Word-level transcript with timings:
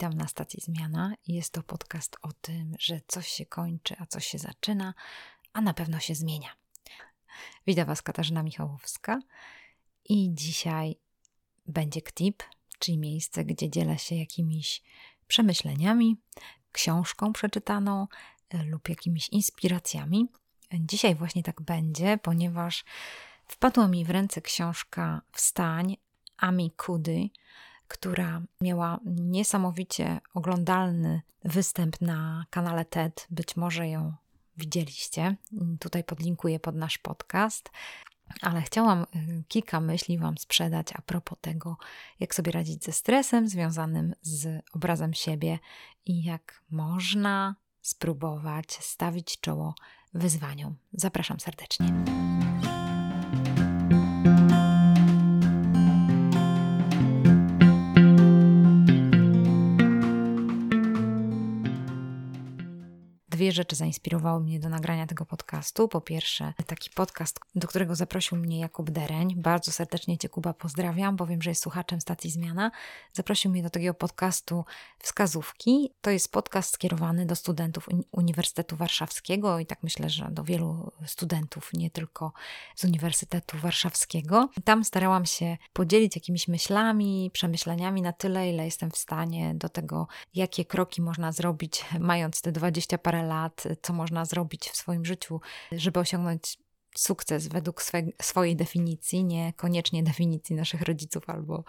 Witam 0.00 0.18
na 0.18 0.28
stacji 0.28 0.60
Zmiana. 0.60 1.14
Jest 1.26 1.52
to 1.52 1.62
podcast 1.62 2.16
o 2.22 2.32
tym, 2.32 2.74
że 2.78 3.00
coś 3.06 3.28
się 3.28 3.46
kończy, 3.46 3.96
a 3.98 4.06
coś 4.06 4.26
się 4.26 4.38
zaczyna, 4.38 4.94
a 5.52 5.60
na 5.60 5.74
pewno 5.74 6.00
się 6.00 6.14
zmienia. 6.14 6.48
Witam 7.66 7.86
Was 7.86 8.02
Katarzyna 8.02 8.42
Michałowska 8.42 9.20
i 10.08 10.30
dzisiaj 10.34 10.96
będzie 11.66 12.02
KTIP, 12.02 12.42
czyli 12.78 12.98
miejsce, 12.98 13.44
gdzie 13.44 13.70
dzielę 13.70 13.98
się 13.98 14.14
jakimiś 14.14 14.82
przemyśleniami, 15.28 16.16
książką 16.72 17.32
przeczytaną 17.32 18.06
e, 18.50 18.64
lub 18.64 18.88
jakimiś 18.88 19.28
inspiracjami. 19.28 20.28
Dzisiaj 20.72 21.14
właśnie 21.14 21.42
tak 21.42 21.62
będzie, 21.62 22.18
ponieważ 22.18 22.84
wpadła 23.46 23.88
mi 23.88 24.04
w 24.04 24.10
ręce 24.10 24.40
książka 24.40 25.22
Wstań 25.32 25.96
Ami 26.36 26.70
Kudy, 26.70 27.30
która 27.90 28.42
miała 28.60 29.00
niesamowicie 29.04 30.20
oglądalny 30.34 31.22
występ 31.44 32.00
na 32.00 32.44
kanale 32.50 32.84
TED. 32.84 33.26
Być 33.30 33.56
może 33.56 33.88
ją 33.88 34.14
widzieliście. 34.56 35.36
Tutaj 35.80 36.04
podlinkuję 36.04 36.60
pod 36.60 36.74
nasz 36.74 36.98
podcast. 36.98 37.70
Ale 38.42 38.62
chciałam 38.62 39.02
y, 39.02 39.44
kilka 39.48 39.80
myśli 39.80 40.18
Wam 40.18 40.38
sprzedać 40.38 40.86
a 40.94 41.02
propos 41.02 41.38
tego, 41.40 41.76
jak 42.20 42.34
sobie 42.34 42.52
radzić 42.52 42.84
ze 42.84 42.92
stresem 42.92 43.48
związanym 43.48 44.14
z 44.22 44.62
obrazem 44.72 45.14
siebie 45.14 45.58
i 46.06 46.24
jak 46.24 46.62
można 46.70 47.56
spróbować 47.82 48.72
stawić 48.72 49.40
czoło 49.40 49.74
wyzwaniom. 50.14 50.76
Zapraszam 50.92 51.40
serdecznie. 51.40 52.04
Dwie 63.50 63.56
rzeczy 63.56 63.76
zainspirowały 63.76 64.40
mnie 64.40 64.60
do 64.60 64.68
nagrania 64.68 65.06
tego 65.06 65.26
podcastu. 65.26 65.88
Po 65.88 66.00
pierwsze, 66.00 66.54
taki 66.66 66.90
podcast, 66.90 67.40
do 67.54 67.68
którego 67.68 67.94
zaprosił 67.94 68.38
mnie 68.38 68.60
Jakub 68.60 68.90
Dereń. 68.90 69.34
Bardzo 69.36 69.72
serdecznie 69.72 70.18
Cię, 70.18 70.28
Kuba, 70.28 70.54
pozdrawiam, 70.54 71.16
bo 71.16 71.26
wiem, 71.26 71.42
że 71.42 71.50
jest 71.50 71.62
słuchaczem 71.62 72.00
stacji 72.00 72.30
Zmiana. 72.30 72.70
Zaprosił 73.12 73.50
mnie 73.50 73.62
do 73.62 73.70
takiego 73.70 73.94
podcastu 73.94 74.64
Wskazówki. 74.98 75.92
To 76.00 76.10
jest 76.10 76.32
podcast 76.32 76.74
skierowany 76.74 77.26
do 77.26 77.36
studentów 77.36 77.88
Uniwersytetu 78.12 78.76
Warszawskiego 78.76 79.58
i 79.58 79.66
tak 79.66 79.82
myślę, 79.82 80.10
że 80.10 80.28
do 80.30 80.44
wielu 80.44 80.92
studentów, 81.06 81.70
nie 81.72 81.90
tylko 81.90 82.32
z 82.76 82.84
Uniwersytetu 82.84 83.58
Warszawskiego. 83.58 84.48
Tam 84.64 84.84
starałam 84.84 85.26
się 85.26 85.56
podzielić 85.72 86.16
jakimiś 86.16 86.48
myślami, 86.48 87.30
przemyśleniami 87.32 88.02
na 88.02 88.12
tyle, 88.12 88.50
ile 88.50 88.64
jestem 88.64 88.90
w 88.90 88.96
stanie 88.96 89.54
do 89.54 89.68
tego, 89.68 90.06
jakie 90.34 90.64
kroki 90.64 91.02
można 91.02 91.32
zrobić, 91.32 91.84
mając 92.00 92.42
te 92.42 92.52
20 92.52 92.98
parę 92.98 93.22
lat, 93.22 93.39
co 93.82 93.92
można 93.92 94.24
zrobić 94.24 94.70
w 94.70 94.76
swoim 94.76 95.04
życiu, 95.04 95.40
żeby 95.72 96.00
osiągnąć 96.00 96.58
sukces 96.96 97.48
według 97.48 97.82
swe, 97.82 98.02
swojej 98.22 98.56
definicji, 98.56 99.24
niekoniecznie 99.24 100.02
definicji 100.02 100.56
naszych 100.56 100.82
rodziców 100.82 101.30
albo 101.30 101.64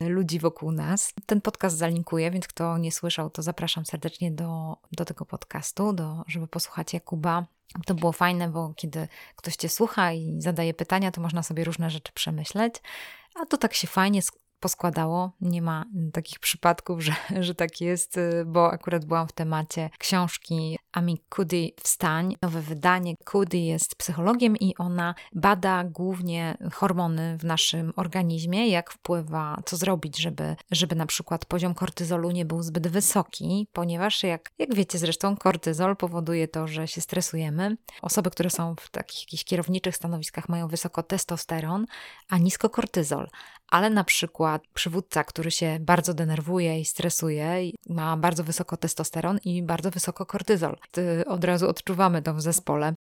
ludzi 0.00 0.38
wokół 0.38 0.72
nas. 0.72 1.12
Ten 1.26 1.40
podcast 1.40 1.76
zalinkuję, 1.76 2.30
więc 2.30 2.48
kto 2.48 2.78
nie 2.78 2.92
słyszał, 2.92 3.30
to 3.30 3.42
zapraszam 3.42 3.86
serdecznie 3.86 4.30
do, 4.30 4.76
do 4.92 5.04
tego 5.04 5.24
podcastu, 5.24 5.92
do, 5.92 6.24
żeby 6.26 6.46
posłuchać 6.46 6.94
Jakuba. 6.94 7.46
To 7.86 7.94
było 7.94 8.12
fajne, 8.12 8.48
bo 8.48 8.74
kiedy 8.76 9.08
ktoś 9.36 9.56
cię 9.56 9.68
słucha 9.68 10.12
i 10.12 10.36
zadaje 10.38 10.74
pytania, 10.74 11.10
to 11.10 11.20
można 11.20 11.42
sobie 11.42 11.64
różne 11.64 11.90
rzeczy 11.90 12.12
przemyśleć. 12.12 12.74
A 13.34 13.46
to 13.46 13.58
tak 13.58 13.74
się 13.74 13.86
fajnie 13.86 14.22
poskładało. 14.60 15.32
Nie 15.40 15.62
ma 15.62 15.84
takich 16.12 16.38
przypadków, 16.38 17.00
że, 17.06 17.14
że 17.40 17.54
tak 17.54 17.80
jest, 17.80 18.20
bo 18.46 18.72
akurat 18.72 19.04
byłam 19.04 19.28
w 19.28 19.32
temacie 19.32 19.90
książki 19.98 20.78
Ami 20.92 21.22
Cuddy 21.36 21.70
Wstań, 21.82 22.36
nowe 22.42 22.60
wydanie. 22.60 23.14
Cuddy 23.30 23.58
jest 23.58 23.94
psychologiem 23.94 24.56
i 24.56 24.74
ona 24.78 25.14
bada 25.32 25.84
głównie 25.84 26.56
hormony 26.72 27.38
w 27.38 27.44
naszym 27.44 27.92
organizmie, 27.96 28.68
jak 28.68 28.90
wpływa, 28.92 29.62
co 29.66 29.76
zrobić, 29.76 30.18
żeby, 30.18 30.56
żeby 30.70 30.94
na 30.94 31.06
przykład 31.06 31.44
poziom 31.44 31.74
kortyzolu 31.74 32.30
nie 32.30 32.44
był 32.44 32.62
zbyt 32.62 32.88
wysoki, 32.88 33.68
ponieważ 33.72 34.22
jak, 34.22 34.50
jak 34.58 34.74
wiecie 34.74 34.98
zresztą, 34.98 35.36
kortyzol 35.36 35.96
powoduje 35.96 36.48
to, 36.48 36.68
że 36.68 36.88
się 36.88 37.00
stresujemy. 37.00 37.76
Osoby, 38.02 38.30
które 38.30 38.50
są 38.50 38.74
w 38.80 38.90
takich 38.90 39.20
jakichś 39.20 39.44
kierowniczych 39.44 39.96
stanowiskach 39.96 40.48
mają 40.48 40.68
wysoko 40.68 41.02
testosteron, 41.02 41.86
a 42.28 42.38
nisko 42.38 42.70
kortyzol 42.70 43.28
ale 43.72 43.90
na 43.90 44.04
przykład 44.04 44.62
przywódca, 44.74 45.24
który 45.24 45.50
się 45.50 45.78
bardzo 45.80 46.14
denerwuje 46.14 46.80
i 46.80 46.84
stresuje, 46.84 47.70
ma 47.88 48.16
bardzo 48.16 48.44
wysoko 48.44 48.76
testosteron 48.76 49.38
i 49.44 49.62
bardzo 49.62 49.90
wysoko 49.90 50.26
kortyzol. 50.26 50.76
Od 51.26 51.44
razu 51.44 51.68
odczuwamy 51.68 52.22
to 52.22 52.34
w 52.34 52.40
zespole. 52.40 52.94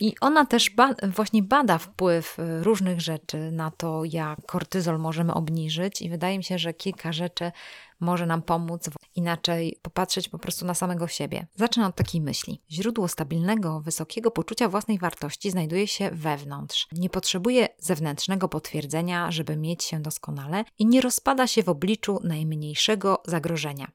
I 0.00 0.14
ona 0.20 0.46
też 0.46 0.70
ba 0.70 0.94
właśnie 1.02 1.42
bada 1.42 1.78
wpływ 1.78 2.38
y, 2.38 2.64
różnych 2.64 3.00
rzeczy 3.00 3.50
na 3.52 3.70
to, 3.70 4.02
jak 4.04 4.46
kortyzol 4.46 4.98
możemy 4.98 5.34
obniżyć, 5.34 6.02
i 6.02 6.10
wydaje 6.10 6.38
mi 6.38 6.44
się, 6.44 6.58
że 6.58 6.74
kilka 6.74 7.12
rzeczy 7.12 7.52
może 8.00 8.26
nam 8.26 8.42
pomóc 8.42 8.90
inaczej 9.14 9.78
popatrzeć 9.82 10.28
po 10.28 10.38
prostu 10.38 10.66
na 10.66 10.74
samego 10.74 11.08
siebie. 11.08 11.46
Zacznę 11.54 11.86
od 11.86 11.96
takiej 11.96 12.20
myśli. 12.20 12.62
Źródło 12.70 13.08
stabilnego, 13.08 13.80
wysokiego 13.80 14.30
poczucia 14.30 14.68
własnej 14.68 14.98
wartości 14.98 15.50
znajduje 15.50 15.86
się 15.86 16.10
wewnątrz. 16.10 16.88
Nie 16.92 17.10
potrzebuje 17.10 17.68
zewnętrznego 17.78 18.48
potwierdzenia, 18.48 19.30
żeby 19.30 19.56
mieć 19.56 19.84
się 19.84 20.02
doskonale 20.02 20.64
i 20.78 20.86
nie 20.86 21.00
rozpada 21.00 21.46
się 21.46 21.62
w 21.62 21.68
obliczu 21.68 22.20
najmniejszego 22.24 23.22
zagrożenia. 23.26 23.90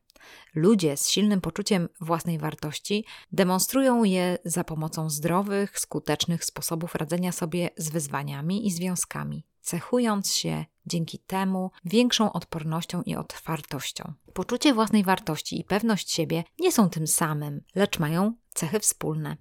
Ludzie 0.56 0.98
z 0.98 1.10
silnym 1.10 1.42
poczuciem 1.42 1.90
własnej 2.02 2.38
wartości 2.38 3.06
demonstrują 3.32 4.04
je 4.04 4.38
za 4.46 4.64
pomocą 4.64 5.10
zdrowych, 5.10 5.80
skutecznych 5.80 6.46
sposobów 6.46 6.96
radzenia 6.96 7.32
sobie 7.32 7.70
z 7.78 7.90
wyzwaniami 7.90 8.68
i 8.68 8.72
związkami, 8.72 9.46
cechując 9.62 10.32
się 10.32 10.66
dzięki 10.86 11.20
temu 11.20 11.72
większą 11.86 12.34
odpornością 12.34 13.02
i 13.02 13.16
otwartością. 13.16 14.14
Poczucie 14.34 14.74
własnej 14.74 15.04
wartości 15.04 15.60
i 15.60 15.64
pewność 15.64 16.12
siebie 16.12 16.44
nie 16.60 16.72
są 16.72 16.90
tym 16.90 17.08
samym, 17.08 17.62
lecz 17.76 18.00
mają 18.00 18.34
cechy 18.54 18.80
wspólne. 18.80 19.38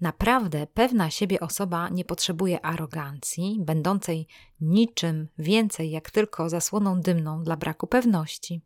Naprawdę 0.00 0.66
pewna 0.74 1.10
siebie 1.10 1.40
osoba 1.40 1.88
nie 1.88 2.04
potrzebuje 2.04 2.66
arogancji, 2.66 3.56
będącej 3.60 4.26
niczym 4.60 5.28
więcej 5.38 5.90
jak 5.90 6.10
tylko 6.10 6.48
zasłoną 6.48 7.00
dymną 7.00 7.44
dla 7.44 7.56
braku 7.56 7.86
pewności. 7.86 8.60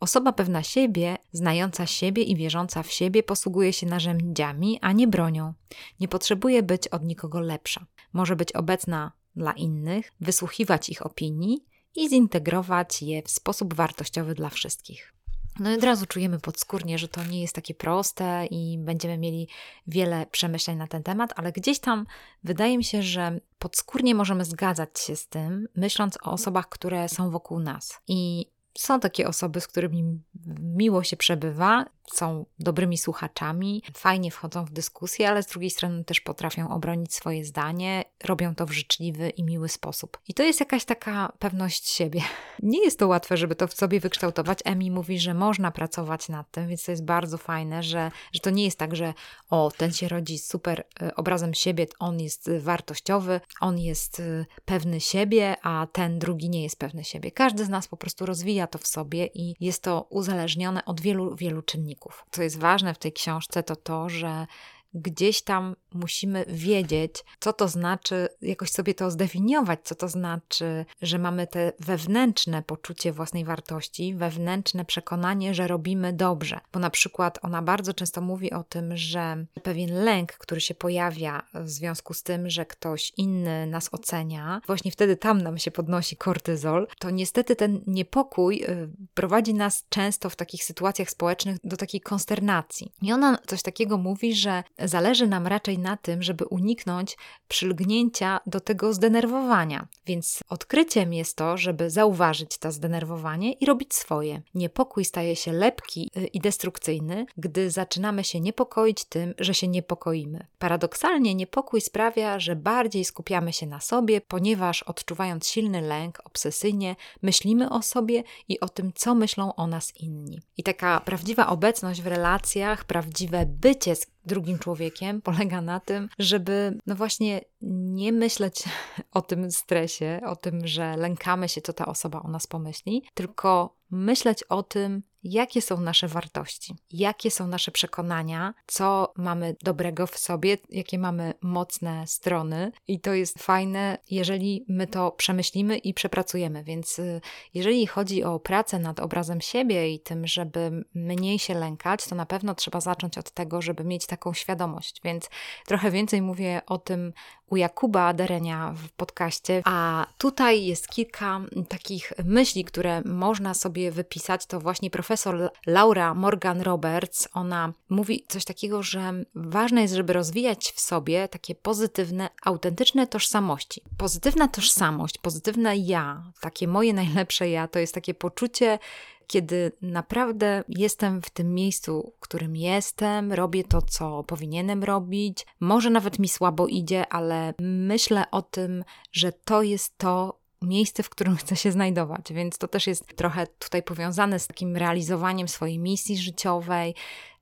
Osoba 0.00 0.32
pewna 0.32 0.62
siebie, 0.62 1.16
znająca 1.32 1.86
siebie 1.86 2.22
i 2.22 2.36
wierząca 2.36 2.82
w 2.82 2.92
siebie 2.92 3.22
posługuje 3.22 3.72
się 3.72 3.86
narzędziami, 3.86 4.78
a 4.82 4.92
nie 4.92 5.08
bronią. 5.08 5.54
Nie 6.00 6.08
potrzebuje 6.08 6.62
być 6.62 6.88
od 6.88 7.04
nikogo 7.04 7.40
lepsza. 7.40 7.86
Może 8.12 8.36
być 8.36 8.52
obecna 8.52 9.12
dla 9.36 9.52
innych, 9.52 10.12
wysłuchiwać 10.20 10.88
ich 10.88 11.06
opinii 11.06 11.64
i 11.96 12.08
zintegrować 12.08 13.02
je 13.02 13.22
w 13.22 13.30
sposób 13.30 13.74
wartościowy 13.74 14.34
dla 14.34 14.50
wszystkich. 14.50 15.13
No 15.60 15.70
i 15.70 15.74
od 15.74 15.84
razu 15.84 16.06
czujemy 16.06 16.40
podskórnie, 16.40 16.98
że 16.98 17.08
to 17.08 17.24
nie 17.24 17.40
jest 17.40 17.54
takie 17.54 17.74
proste 17.74 18.46
i 18.46 18.78
będziemy 18.78 19.18
mieli 19.18 19.48
wiele 19.86 20.26
przemyśleń 20.26 20.76
na 20.76 20.86
ten 20.86 21.02
temat, 21.02 21.32
ale 21.36 21.52
gdzieś 21.52 21.78
tam 21.78 22.06
wydaje 22.44 22.78
mi 22.78 22.84
się, 22.84 23.02
że 23.02 23.40
podskórnie 23.58 24.14
możemy 24.14 24.44
zgadzać 24.44 25.00
się 25.00 25.16
z 25.16 25.28
tym, 25.28 25.68
myśląc 25.76 26.18
o 26.22 26.30
osobach, 26.30 26.68
które 26.68 27.08
są 27.08 27.30
wokół 27.30 27.60
nas. 27.60 28.00
I 28.08 28.46
są 28.78 29.00
takie 29.00 29.28
osoby, 29.28 29.60
z 29.60 29.66
którymi 29.66 30.20
miło 30.60 31.02
się 31.02 31.16
przebywa, 31.16 31.86
są 32.12 32.46
dobrymi 32.58 32.98
słuchaczami, 32.98 33.82
fajnie 33.94 34.30
wchodzą 34.30 34.64
w 34.64 34.70
dyskusję, 34.70 35.28
ale 35.28 35.42
z 35.42 35.46
drugiej 35.46 35.70
strony 35.70 36.04
też 36.04 36.20
potrafią 36.20 36.68
obronić 36.68 37.14
swoje 37.14 37.44
zdanie, 37.44 38.04
robią 38.24 38.54
to 38.54 38.66
w 38.66 38.72
życzliwy 38.72 39.30
i 39.30 39.44
miły 39.44 39.68
sposób. 39.68 40.18
I 40.28 40.34
to 40.34 40.42
jest 40.42 40.60
jakaś 40.60 40.84
taka 40.84 41.32
pewność 41.38 41.88
siebie. 41.88 42.20
Nie 42.62 42.84
jest 42.84 42.98
to 42.98 43.08
łatwe, 43.08 43.36
żeby 43.36 43.54
to 43.56 43.66
w 43.66 43.74
sobie 43.74 44.00
wykształtować. 44.00 44.58
Emi 44.64 44.90
mówi, 44.90 45.18
że 45.18 45.34
można 45.34 45.70
pracować 45.70 46.28
nad 46.28 46.50
tym, 46.50 46.68
więc 46.68 46.84
to 46.84 46.90
jest 46.90 47.04
bardzo 47.04 47.38
fajne, 47.38 47.82
że, 47.82 48.10
że 48.32 48.40
to 48.40 48.50
nie 48.50 48.64
jest 48.64 48.78
tak, 48.78 48.96
że 48.96 49.14
o, 49.50 49.72
ten 49.76 49.92
się 49.92 50.08
rodzi 50.08 50.38
super 50.38 50.84
e, 51.02 51.14
obrazem 51.14 51.54
siebie, 51.54 51.86
on 51.98 52.20
jest 52.20 52.50
wartościowy, 52.58 53.40
on 53.60 53.78
jest 53.78 54.20
e, 54.20 54.46
pewny 54.64 55.00
siebie, 55.00 55.56
a 55.62 55.86
ten 55.92 56.18
drugi 56.18 56.50
nie 56.50 56.62
jest 56.62 56.78
pewny 56.78 57.04
siebie. 57.04 57.30
Każdy 57.30 57.64
z 57.64 57.68
nas 57.68 57.88
po 57.88 57.96
prostu 57.96 58.26
rozwija 58.26 58.66
to 58.66 58.78
w 58.78 58.86
sobie 58.86 59.26
i 59.34 59.54
jest 59.60 59.82
to 59.82 60.06
uzależnione 60.10 60.84
od 60.84 61.00
wielu, 61.00 61.36
wielu 61.36 61.62
czynników. 61.62 61.93
Co 62.30 62.42
jest 62.42 62.58
ważne 62.58 62.94
w 62.94 62.98
tej 62.98 63.12
książce, 63.12 63.62
to 63.62 63.76
to, 63.76 64.08
że 64.08 64.46
gdzieś 64.94 65.42
tam 65.42 65.76
musimy 65.94 66.44
wiedzieć, 66.48 67.24
co 67.40 67.52
to 67.52 67.68
znaczy, 67.68 68.28
jakoś 68.42 68.70
sobie 68.70 68.94
to 68.94 69.10
zdefiniować, 69.10 69.80
co 69.82 69.94
to 69.94 70.08
znaczy, 70.08 70.86
że 71.02 71.18
mamy 71.18 71.46
te 71.46 71.72
wewnętrzne 71.80 72.62
poczucie 72.62 73.12
własnej 73.12 73.44
wartości, 73.44 74.14
wewnętrzne 74.14 74.84
przekonanie, 74.84 75.54
że 75.54 75.68
robimy 75.68 76.12
dobrze. 76.12 76.60
Bo 76.72 76.80
na 76.80 76.90
przykład 76.90 77.38
ona 77.42 77.62
bardzo 77.62 77.94
często 77.94 78.20
mówi 78.20 78.52
o 78.52 78.64
tym, 78.64 78.96
że 78.96 79.46
pewien 79.62 80.04
lęk, 80.04 80.32
który 80.32 80.60
się 80.60 80.74
pojawia 80.74 81.42
w 81.54 81.68
związku 81.70 82.14
z 82.14 82.22
tym, 82.22 82.50
że 82.50 82.66
ktoś 82.66 83.12
inny 83.16 83.66
nas 83.66 83.88
ocenia, 83.92 84.60
właśnie 84.66 84.90
wtedy 84.90 85.16
tam 85.16 85.42
nam 85.42 85.58
się 85.58 85.70
podnosi 85.70 86.16
kortyzol, 86.16 86.86
to 86.98 87.10
niestety 87.10 87.56
ten 87.56 87.80
niepokój 87.86 88.64
y, 88.64 88.88
prowadzi 89.14 89.54
nas 89.54 89.84
często 89.88 90.30
w 90.30 90.36
takich 90.36 90.64
sytuacjach 90.64 91.10
społecznych 91.10 91.56
do 91.64 91.76
takiej 91.76 92.00
konsternacji. 92.00 92.92
I 93.02 93.12
ona 93.12 93.38
coś 93.46 93.62
takiego 93.62 93.98
mówi, 93.98 94.34
że 94.34 94.62
zależy 94.88 95.26
nam 95.26 95.46
raczej 95.46 95.78
na 95.78 95.96
tym, 95.96 96.22
żeby 96.22 96.44
uniknąć 96.44 97.16
przylgnięcia 97.48 98.40
do 98.46 98.60
tego 98.60 98.94
zdenerwowania. 98.94 99.88
Więc 100.06 100.40
odkryciem 100.48 101.12
jest 101.12 101.36
to, 101.36 101.56
żeby 101.56 101.90
zauważyć 101.90 102.58
to 102.58 102.72
zdenerwowanie 102.72 103.52
i 103.52 103.66
robić 103.66 103.94
swoje. 103.94 104.42
Niepokój 104.54 105.04
staje 105.04 105.36
się 105.36 105.52
lepki 105.52 106.10
y, 106.16 106.26
i 106.26 106.40
destrukcyjny, 106.40 107.26
gdy 107.36 107.70
zaczynamy 107.70 108.24
się 108.24 108.40
niepokoić 108.40 109.04
tym, 109.04 109.34
że 109.38 109.54
się 109.54 109.68
niepokoimy. 109.68 110.46
Paradoksalnie 110.58 111.34
niepokój 111.34 111.80
sprawia, 111.80 112.40
że 112.40 112.56
bardziej 112.56 113.04
skupiamy 113.04 113.52
się 113.52 113.66
na 113.66 113.80
sobie, 113.80 114.20
ponieważ 114.20 114.82
odczuwając 114.82 115.48
silny 115.48 115.80
lęk, 115.80 116.20
obsesyjnie 116.24 116.96
myślimy 117.22 117.70
o 117.70 117.82
sobie 117.82 118.22
i 118.48 118.60
o 118.60 118.68
tym, 118.68 118.92
co 118.94 119.14
myślą 119.14 119.54
o 119.54 119.66
nas 119.66 119.92
inni. 119.96 120.40
I 120.56 120.62
taka 120.62 121.00
prawdziwa 121.00 121.46
obecność 121.46 122.02
w 122.02 122.06
relacjach, 122.06 122.84
prawdziwe 122.84 123.46
bycie 123.46 123.96
z 123.96 124.13
drugim 124.26 124.58
człowiekiem 124.58 125.22
polega 125.30 125.60
na 125.60 125.80
tym, 125.80 126.08
żeby 126.18 126.78
no 126.86 126.94
właśnie 126.94 127.40
nie 127.60 128.12
myśleć 128.12 128.64
o 129.12 129.22
tym 129.22 129.50
stresie, 129.50 130.20
o 130.26 130.36
tym, 130.36 130.66
że 130.66 130.96
lękamy 130.96 131.48
się, 131.48 131.60
co 131.60 131.72
ta 131.72 131.86
osoba 131.86 132.22
o 132.22 132.28
nas 132.28 132.46
pomyśli, 132.46 133.04
tylko 133.14 133.76
myśleć 133.90 134.42
o 134.42 134.62
tym, 134.62 135.02
jakie 135.24 135.62
są 135.62 135.80
nasze 135.80 136.08
wartości, 136.08 136.74
jakie 136.90 137.30
są 137.30 137.46
nasze 137.46 137.70
przekonania, 137.70 138.54
co 138.66 139.12
mamy 139.16 139.56
dobrego 139.62 140.06
w 140.06 140.18
sobie, 140.18 140.58
jakie 140.70 140.98
mamy 140.98 141.34
mocne 141.42 142.06
strony. 142.06 142.72
I 142.88 143.00
to 143.00 143.14
jest 143.14 143.42
fajne, 143.42 143.98
jeżeli 144.10 144.64
my 144.68 144.86
to 144.86 145.10
przemyślimy 145.10 145.78
i 145.78 145.94
przepracujemy. 145.94 146.64
Więc 146.64 146.98
y, 146.98 147.20
jeżeli 147.54 147.86
chodzi 147.86 148.24
o 148.24 148.40
pracę 148.40 148.78
nad 148.78 149.00
obrazem 149.00 149.40
siebie 149.40 149.90
i 149.94 150.00
tym, 150.00 150.26
żeby 150.26 150.84
mniej 150.94 151.38
się 151.38 151.54
lękać, 151.54 152.06
to 152.06 152.14
na 152.14 152.26
pewno 152.26 152.54
trzeba 152.54 152.80
zacząć 152.80 153.18
od 153.18 153.30
tego, 153.30 153.62
żeby 153.62 153.84
mieć 153.84 154.06
taką 154.06 154.32
świadomość. 154.32 155.00
Więc 155.04 155.30
trochę 155.66 155.90
więcej 155.90 156.22
mówię 156.22 156.62
o 156.66 156.78
tym 156.78 157.12
u 157.54 157.56
Jakuba 157.56 158.14
Derenia 158.14 158.74
w 158.76 158.88
podcaście, 158.92 159.62
a 159.64 160.06
tutaj 160.18 160.64
jest 160.64 160.88
kilka 160.88 161.40
takich 161.68 162.12
myśli, 162.24 162.64
które 162.64 163.02
można 163.04 163.54
sobie 163.54 163.90
wypisać. 163.90 164.46
To 164.46 164.60
właśnie 164.60 164.90
profesor 164.90 165.50
Laura 165.66 166.14
Morgan 166.14 166.60
Roberts, 166.60 167.28
ona 167.34 167.72
mówi 167.88 168.24
coś 168.28 168.44
takiego, 168.44 168.82
że 168.82 169.12
ważne 169.34 169.82
jest, 169.82 169.94
żeby 169.94 170.12
rozwijać 170.12 170.72
w 170.72 170.80
sobie 170.80 171.28
takie 171.28 171.54
pozytywne, 171.54 172.28
autentyczne 172.44 173.06
tożsamości. 173.06 173.82
Pozytywna 173.96 174.48
tożsamość, 174.48 175.18
pozytywne 175.18 175.76
ja, 175.76 176.22
takie 176.40 176.68
moje 176.68 176.94
najlepsze 176.94 177.48
ja, 177.48 177.68
to 177.68 177.78
jest 177.78 177.94
takie 177.94 178.14
poczucie 178.14 178.78
kiedy 179.26 179.72
naprawdę 179.82 180.64
jestem 180.68 181.22
w 181.22 181.30
tym 181.30 181.54
miejscu, 181.54 182.12
w 182.16 182.20
którym 182.20 182.56
jestem, 182.56 183.32
robię 183.32 183.64
to, 183.64 183.82
co 183.82 184.24
powinienem 184.24 184.84
robić. 184.84 185.46
Może 185.60 185.90
nawet 185.90 186.18
mi 186.18 186.28
słabo 186.28 186.66
idzie, 186.66 187.08
ale 187.08 187.54
myślę 187.60 188.24
o 188.30 188.42
tym, 188.42 188.84
że 189.12 189.32
to 189.32 189.62
jest 189.62 189.98
to, 189.98 190.44
miejsce, 190.62 191.02
w 191.02 191.10
którym 191.10 191.36
chcę 191.42 191.56
się 191.56 191.72
znajdować. 191.72 192.32
Więc 192.32 192.58
to 192.58 192.68
też 192.68 192.86
jest 192.86 193.16
trochę 193.16 193.46
tutaj 193.46 193.82
powiązane 193.82 194.38
z 194.38 194.46
takim 194.46 194.76
realizowaniem 194.76 195.48
swojej 195.48 195.78
misji 195.78 196.18
życiowej. 196.18 196.94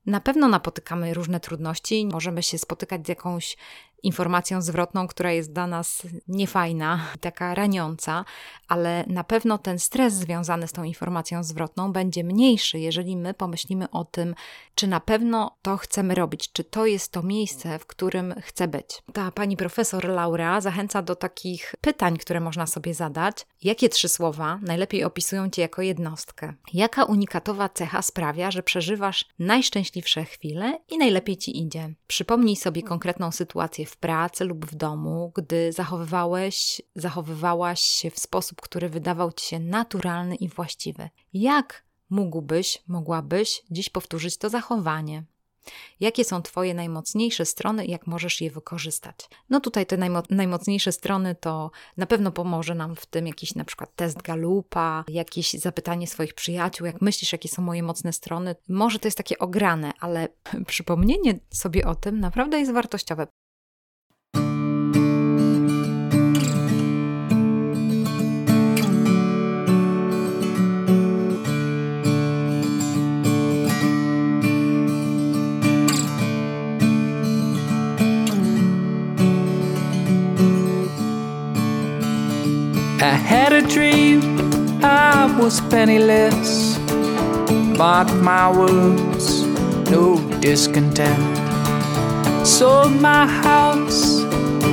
Na 0.07 0.21
pewno 0.21 0.49
napotykamy 0.49 1.15
różne 1.15 1.41
trudności, 1.41 2.07
możemy 2.07 2.43
się 2.43 2.59
spotykać 2.59 3.07
z 3.07 3.09
jakąś 3.09 3.57
informacją 4.03 4.63
zwrotną, 4.63 5.09
która 5.09 5.33
jest 5.33 5.53
dla 5.53 5.67
nas 5.67 6.03
niefajna, 6.29 7.01
taka 7.21 7.55
raniąca, 7.55 8.25
ale 8.69 9.05
na 9.07 9.25
pewno 9.25 9.59
ten 9.59 9.79
stres 9.79 10.15
związany 10.15 10.69
z 10.69 10.73
tą 10.73 10.85
informacją 10.85 11.45
zwrotną 11.45 11.93
będzie 11.93 12.25
mniejszy, 12.25 12.79
jeżeli 12.79 13.17
my 13.17 13.35
pomyślimy 13.35 13.91
o 13.91 14.05
tym, 14.05 14.35
czy 14.75 14.87
na 14.87 15.01
pewno 15.01 15.57
to 15.63 15.77
chcemy 15.77 16.15
robić, 16.15 16.53
czy 16.53 16.65
to 16.65 16.87
jest 16.87 17.13
to 17.13 17.23
miejsce, 17.23 17.79
w 17.79 17.87
którym 17.87 18.35
chcę 18.41 18.69
być. 18.69 19.03
Ta 19.13 19.31
pani 19.31 19.57
profesor 19.57 20.09
Laura 20.09 20.61
zachęca 20.61 21.03
do 21.03 21.17
takich 21.17 21.75
pytań, 21.81 22.19
które 22.19 22.41
można 22.41 22.67
sobie 22.67 22.95
zadać. 22.95 23.47
Jakie 23.63 23.89
trzy 23.89 24.09
słowa 24.09 24.59
najlepiej 24.63 25.05
opisują 25.05 25.51
cię 25.51 25.63
jako 25.63 25.83
jednostkę? 25.83 26.55
Jaka 26.73 27.05
unikatowa 27.05 27.69
cecha 27.69 28.03
sprawia, 28.03 28.51
że 28.51 28.63
przeżywasz 28.63 29.25
najszczęśliwsze 29.39 30.25
chwile 30.25 30.79
i 30.89 30.99
najlepiej 30.99 31.37
ci 31.37 31.63
idzie? 31.63 31.95
Przypomnij 32.07 32.57
sobie 32.57 32.83
konkretną 32.83 33.33
sytuację 33.33 33.87
w 33.93 33.97
pracy 33.97 34.45
lub 34.45 34.67
w 34.67 34.75
domu, 34.75 35.33
gdy 35.35 35.73
zachowywałeś, 35.73 36.83
zachowywałaś 36.95 37.81
się 37.81 38.11
w 38.11 38.19
sposób, 38.19 38.61
który 38.61 38.89
wydawał 38.89 39.33
ci 39.33 39.47
się 39.47 39.59
naturalny 39.59 40.37
i 40.37 40.49
właściwy. 40.49 41.09
Jak 41.33 41.85
mógłbyś, 42.11 42.83
mogłabyś 42.89 43.63
dziś 43.71 43.89
powtórzyć 43.89 44.37
to 44.37 44.49
zachowanie? 44.49 45.25
Jakie 46.01 46.25
są 46.25 46.43
Twoje 46.43 46.75
najmocniejsze 46.75 47.45
strony 47.45 47.87
i 47.87 47.91
jak 47.91 48.07
możesz 48.07 48.41
je 48.41 48.51
wykorzystać? 48.51 49.29
No 49.51 49.61
tutaj 49.61 49.87
te 49.87 49.97
najmo 49.97 50.23
najmocniejsze 50.31 50.93
strony 50.93 51.35
to 51.35 51.71
na 51.97 52.07
pewno 52.07 52.33
pomoże 52.33 52.75
nam 52.75 52.97
w 52.97 53.07
tym 53.07 53.27
jakiś 53.27 53.55
na 53.55 53.65
przykład 53.65 53.97
test 53.97 54.23
Galupa, 54.23 55.05
jakieś 55.09 55.53
zapytanie 55.53 56.07
swoich 56.07 56.35
przyjaciół, 56.35 56.87
jak 56.87 57.01
myślisz, 57.01 57.33
jakie 57.33 57.49
są 57.49 57.63
moje 57.63 57.83
mocne 57.83 58.13
strony. 58.13 58.57
Może 58.69 58.99
to 58.99 59.09
jest 59.09 59.19
takie 59.19 59.39
ograne, 59.39 59.93
ale 60.01 60.29
przypomnienie 60.67 61.39
sobie 61.51 61.87
o 61.87 61.95
tym 61.95 62.21
naprawdę 62.21 62.59
jest 62.59 62.73
wartościowe. 62.73 63.27
I 83.03 83.17
had 83.17 83.53
a 83.53 83.63
dream 83.63 84.21
I 84.85 85.27
was 85.37 85.61
penniless. 85.63 86.79
Mark 87.77 88.07
my 88.23 88.49
words, 88.57 89.43
no 89.91 90.21
discontent. 90.39 91.19
Sold 92.47 92.93
my 93.01 93.27
house, 93.27 94.23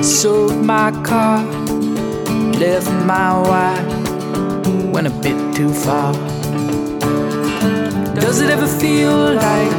sold 0.03 0.63
my 0.63 0.91
car, 1.01 1.43
left 2.61 2.91
my 3.07 3.33
wife, 3.49 4.93
went 4.93 5.07
a 5.07 5.15
bit 5.25 5.55
too 5.55 5.73
far. 5.73 6.13
Does 8.13 8.41
it 8.41 8.51
ever 8.51 8.67
feel 8.67 9.33
like 9.33 9.71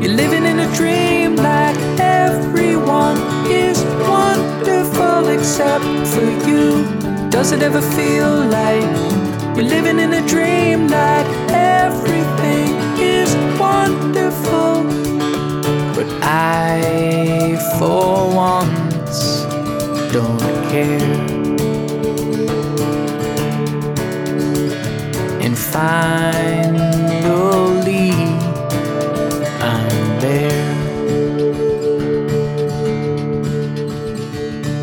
you're 0.00 0.14
living 0.14 0.44
in 0.44 0.60
a 0.60 0.72
dream? 0.76 1.34
Like 1.34 1.76
everyone 1.98 3.18
is 3.50 3.82
wonderful 4.08 5.26
except 5.26 5.84
for 6.06 6.30
you. 6.48 6.99
Does 7.30 7.52
it 7.52 7.62
ever 7.62 7.80
feel 7.80 8.44
like 8.46 8.90
you're 9.56 9.64
living 9.64 9.98
in 9.98 10.12
a 10.12 10.26
dream? 10.26 10.60
that 10.90 11.26
everything 11.50 12.74
is 12.98 13.34
wonderful. 13.58 14.82
But 15.94 16.08
I, 16.22 17.56
for 17.78 18.34
once, 18.34 19.44
don't 20.12 20.40
care. 20.70 21.16
And 25.40 25.56
finally, 25.56 26.90
I'm 29.60 30.20
there. 30.20 30.68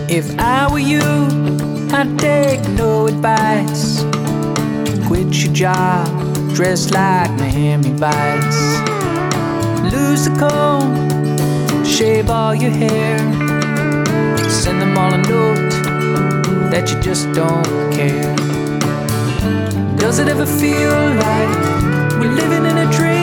If 0.09 0.39
I 0.39 0.71
were 0.71 0.79
you, 0.79 1.36
Take 1.97 2.61
no 2.69 3.07
advice. 3.07 4.03
Quit 5.07 5.33
your 5.33 5.51
job, 5.51 6.07
dress 6.53 6.91
like 6.91 7.31
Miami 7.39 7.89
Vice. 7.89 8.79
Lose 9.91 10.25
the 10.25 10.35
comb, 10.37 10.93
shave 11.83 12.29
all 12.29 12.53
your 12.53 12.69
hair. 12.69 13.17
Send 14.47 14.79
them 14.79 14.95
all 14.95 15.11
a 15.11 15.17
note 15.17 15.71
that 16.69 16.87
you 16.93 16.99
just 17.01 17.31
don't 17.33 17.65
care. 17.91 18.35
Does 19.97 20.19
it 20.19 20.27
ever 20.27 20.45
feel 20.45 20.91
like 20.91 22.19
we're 22.19 22.31
living 22.31 22.65
in 22.65 22.77
a 22.77 22.91
dream? 22.91 23.16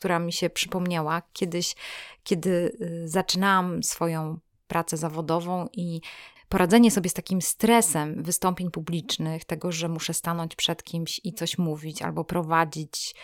Która 0.00 0.18
mi 0.18 0.32
się 0.32 0.50
przypomniała 0.50 1.22
kiedyś, 1.32 1.74
kiedy 2.24 2.50
y, 2.80 3.08
zaczynałam 3.08 3.82
swoją 3.82 4.38
pracę 4.68 4.96
zawodową 4.96 5.68
i 5.72 6.00
poradzenie 6.48 6.90
sobie 6.90 7.10
z 7.10 7.14
takim 7.14 7.42
stresem 7.42 8.22
wystąpień 8.22 8.70
publicznych, 8.70 9.44
tego, 9.44 9.72
że 9.72 9.88
muszę 9.88 10.14
stanąć 10.14 10.56
przed 10.56 10.82
kimś 10.82 11.20
i 11.24 11.32
coś 11.32 11.58
mówić 11.58 12.02
albo 12.02 12.24
prowadzić 12.24 13.14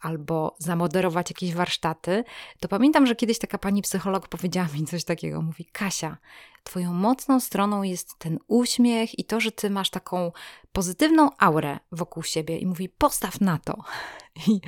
albo 0.00 0.56
zamoderować 0.58 1.30
jakieś 1.30 1.54
warsztaty, 1.54 2.24
to 2.60 2.68
pamiętam, 2.68 3.06
że 3.06 3.16
kiedyś 3.16 3.38
taka 3.38 3.58
pani 3.58 3.82
psycholog 3.82 4.28
powiedziała 4.28 4.68
mi 4.68 4.86
coś 4.86 5.04
takiego. 5.04 5.42
Mówi: 5.42 5.64
Kasia, 5.72 6.16
twoją 6.64 6.92
mocną 6.92 7.40
stroną 7.40 7.82
jest 7.82 8.18
ten 8.18 8.38
uśmiech 8.48 9.18
i 9.18 9.24
to, 9.24 9.40
że 9.40 9.52
ty 9.52 9.70
masz 9.70 9.90
taką 9.90 10.32
pozytywną 10.72 11.30
aurę 11.38 11.78
wokół 11.92 12.22
siebie. 12.22 12.58
I 12.58 12.66
mówi: 12.66 12.88
postaw 12.88 13.40
na 13.40 13.58
to. 13.58 13.76
I 14.48 14.60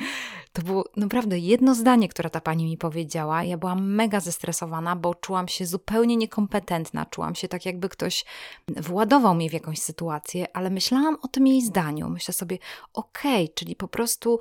to 0.53 0.63
było 0.63 0.85
naprawdę 0.97 1.39
jedno 1.39 1.75
zdanie, 1.75 2.09
które 2.09 2.31
ta 2.31 2.41
pani 2.41 2.65
mi 2.65 2.77
powiedziała. 2.77 3.45
Ja 3.45 3.59
byłam 3.59 3.95
mega 3.95 4.21
zestresowana, 4.21 4.97
bo 4.97 5.15
czułam 5.15 5.49
się 5.49 5.67
zupełnie 5.67 6.17
niekompetentna. 6.17 7.07
Czułam 7.07 7.35
się 7.35 7.49
tak, 7.49 7.67
jakby 7.67 7.89
ktoś 7.89 8.25
władował 8.69 9.35
mnie 9.35 9.51
w 9.51 9.53
jakąś 9.53 9.79
sytuację, 9.79 10.57
ale 10.57 10.71
myślałam 10.71 11.17
o 11.23 11.29
tym 11.29 11.47
jej 11.47 11.63
zdaniu. 11.63 12.09
Myślę 12.09 12.35
sobie, 12.35 12.59
okej, 12.93 13.45
okay, 13.45 13.55
czyli 13.55 13.77
po 13.77 13.89
prostu 13.89 14.39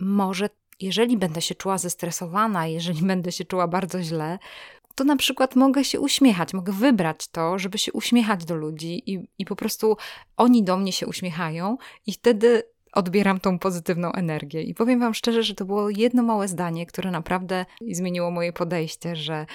może 0.00 0.48
jeżeli 0.80 1.16
będę 1.16 1.42
się 1.42 1.54
czuła 1.54 1.78
zestresowana, 1.78 2.66
jeżeli 2.66 3.02
będę 3.12 3.32
się 3.32 3.44
czuła 3.44 3.68
bardzo 3.68 4.02
źle, 4.02 4.38
to 4.94 5.04
na 5.04 5.16
przykład 5.16 5.56
mogę 5.56 5.84
się 5.84 6.00
uśmiechać, 6.00 6.54
mogę 6.54 6.72
wybrać 6.72 7.28
to, 7.28 7.58
żeby 7.58 7.78
się 7.78 7.92
uśmiechać 7.92 8.44
do 8.44 8.54
ludzi 8.54 9.12
i, 9.12 9.20
i 9.38 9.44
po 9.44 9.56
prostu 9.56 9.96
oni 10.36 10.62
do 10.64 10.76
mnie 10.76 10.92
się 10.92 11.06
uśmiechają 11.06 11.76
i 12.06 12.12
wtedy 12.12 12.62
odbieram 12.92 13.40
tą 13.40 13.58
pozytywną 13.58 14.12
energię. 14.12 14.62
I 14.62 14.74
powiem 14.74 15.00
Wam 15.00 15.14
szczerze, 15.14 15.42
że 15.42 15.54
to 15.54 15.64
było 15.64 15.90
jedno 15.90 16.22
małe 16.22 16.48
zdanie, 16.48 16.86
które 16.86 17.10
naprawdę 17.10 17.66
zmieniło 17.90 18.30
moje 18.30 18.52
podejście, 18.52 19.16
że 19.16 19.46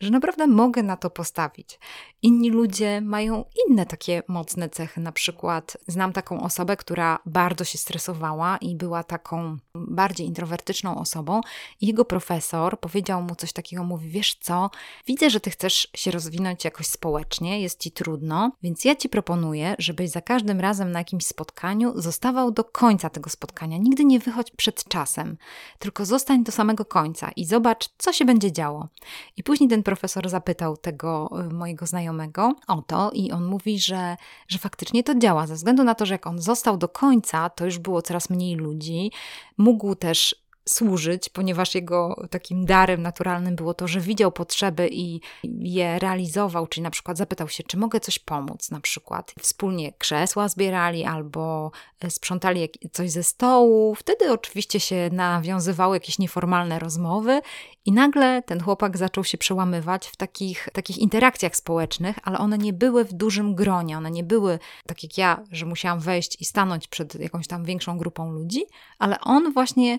że 0.00 0.10
naprawdę 0.10 0.46
mogę 0.46 0.82
na 0.82 0.96
to 0.96 1.10
postawić. 1.10 1.78
Inni 2.22 2.50
ludzie 2.50 3.00
mają 3.00 3.44
inne 3.68 3.86
takie 3.86 4.22
mocne 4.28 4.68
cechy. 4.68 5.00
Na 5.00 5.12
przykład 5.12 5.76
znam 5.86 6.12
taką 6.12 6.40
osobę, 6.40 6.76
która 6.76 7.18
bardzo 7.26 7.64
się 7.64 7.78
stresowała 7.78 8.56
i 8.56 8.76
była 8.76 9.04
taką 9.04 9.56
bardziej 9.74 10.26
introwertyczną 10.26 10.98
osobą. 10.98 11.40
I 11.80 11.86
jego 11.86 12.04
profesor 12.04 12.80
powiedział 12.80 13.22
mu 13.22 13.34
coś 13.34 13.52
takiego: 13.52 13.84
mówi, 13.84 14.08
wiesz 14.08 14.34
co, 14.40 14.70
widzę, 15.06 15.30
że 15.30 15.40
ty 15.40 15.50
chcesz 15.50 15.88
się 15.96 16.10
rozwinąć 16.10 16.64
jakoś 16.64 16.86
społecznie, 16.86 17.60
jest 17.60 17.80
ci 17.80 17.90
trudno, 17.90 18.52
więc 18.62 18.84
ja 18.84 18.96
ci 18.96 19.08
proponuję, 19.08 19.74
żebyś 19.78 20.10
za 20.10 20.20
każdym 20.20 20.60
razem 20.60 20.92
na 20.92 20.98
jakimś 20.98 21.26
spotkaniu 21.26 21.92
zostawał 22.00 22.50
do 22.50 22.64
końca 22.64 23.10
tego 23.10 23.30
spotkania. 23.30 23.78
Nigdy 23.78 24.04
nie 24.04 24.18
wychodź 24.18 24.50
przed 24.50 24.84
czasem, 24.84 25.36
tylko 25.78 26.04
zostań 26.04 26.44
do 26.44 26.52
samego 26.52 26.84
końca 26.84 27.30
i 27.36 27.44
zobacz, 27.44 27.88
co 27.98 28.12
się 28.12 28.24
będzie 28.24 28.52
działo. 28.52 28.88
I 29.36 29.42
później 29.42 29.70
ten 29.70 29.82
profesor 29.84 30.28
zapytał 30.28 30.76
tego 30.76 31.30
y, 31.50 31.54
mojego 31.54 31.86
znajomego 31.86 32.54
o 32.68 32.82
to 32.82 33.10
i 33.14 33.32
on 33.32 33.44
mówi, 33.44 33.78
że, 33.78 34.16
że 34.48 34.58
faktycznie 34.58 35.04
to 35.04 35.14
działa, 35.14 35.46
ze 35.46 35.54
względu 35.54 35.84
na 35.84 35.94
to, 35.94 36.06
że 36.06 36.14
jak 36.14 36.26
on 36.26 36.38
został 36.38 36.76
do 36.76 36.88
końca, 36.88 37.50
to 37.50 37.64
już 37.64 37.78
było 37.78 38.02
coraz 38.02 38.30
mniej 38.30 38.56
ludzi, 38.56 39.12
mógł 39.58 39.94
też 39.94 40.43
służyć, 40.68 41.28
ponieważ 41.28 41.74
jego 41.74 42.26
takim 42.30 42.66
darem 42.66 43.02
naturalnym 43.02 43.56
było 43.56 43.74
to, 43.74 43.88
że 43.88 44.00
widział 44.00 44.32
potrzeby 44.32 44.88
i 44.92 45.20
je 45.58 45.98
realizował, 45.98 46.66
czyli 46.66 46.82
na 46.82 46.90
przykład 46.90 47.18
zapytał 47.18 47.48
się, 47.48 47.62
czy 47.62 47.76
mogę 47.76 48.00
coś 48.00 48.18
pomóc, 48.18 48.70
na 48.70 48.80
przykład 48.80 49.34
wspólnie 49.40 49.92
krzesła 49.92 50.48
zbierali 50.48 51.04
albo 51.04 51.70
e, 52.00 52.10
sprzątali 52.10 52.68
coś 52.92 53.10
ze 53.10 53.22
stołu. 53.22 53.94
Wtedy 53.94 54.32
oczywiście 54.32 54.80
się 54.80 55.10
nawiązywały 55.12 55.96
jakieś 55.96 56.18
nieformalne 56.18 56.78
rozmowy 56.78 57.40
i 57.84 57.92
nagle 57.92 58.42
ten 58.42 58.60
chłopak 58.60 58.96
zaczął 58.96 59.24
się 59.24 59.38
przełamywać 59.38 60.06
w 60.06 60.16
takich, 60.16 60.68
takich 60.72 60.98
interakcjach 60.98 61.56
społecznych, 61.56 62.16
ale 62.22 62.38
one 62.38 62.58
nie 62.58 62.72
były 62.72 63.04
w 63.04 63.12
dużym 63.12 63.54
gronie, 63.54 63.98
one 63.98 64.10
nie 64.10 64.24
były 64.24 64.58
tak 64.86 65.02
jak 65.02 65.18
ja, 65.18 65.42
że 65.50 65.66
musiałam 65.66 66.00
wejść 66.00 66.40
i 66.40 66.44
stanąć 66.44 66.88
przed 66.88 67.14
jakąś 67.14 67.46
tam 67.46 67.64
większą 67.64 67.98
grupą 67.98 68.32
ludzi, 68.32 68.64
ale 68.98 69.20
on 69.20 69.52
właśnie 69.52 69.98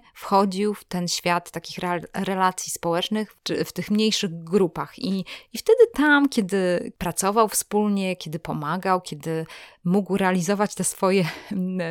wchodził 0.56 0.74
w 0.74 0.84
ten 0.84 1.08
świat 1.08 1.52
takich 1.52 1.78
relacji 2.14 2.72
społecznych, 2.72 3.36
czy 3.44 3.66
w 3.66 3.74
tych 3.74 3.92
mniejszych 3.92 4.44
grupach. 4.44 5.00
I, 5.00 5.26
I 5.54 5.58
wtedy 5.58 5.88
tam, 5.94 6.30
kiedy 6.30 6.92
pracował 6.98 7.50
wspólnie, 7.50 8.16
kiedy 8.16 8.40
pomagał, 8.40 9.02
kiedy 9.02 9.46
mógł 9.84 10.18
realizować 10.18 10.76
te 10.76 10.84
swoje 10.84 11.26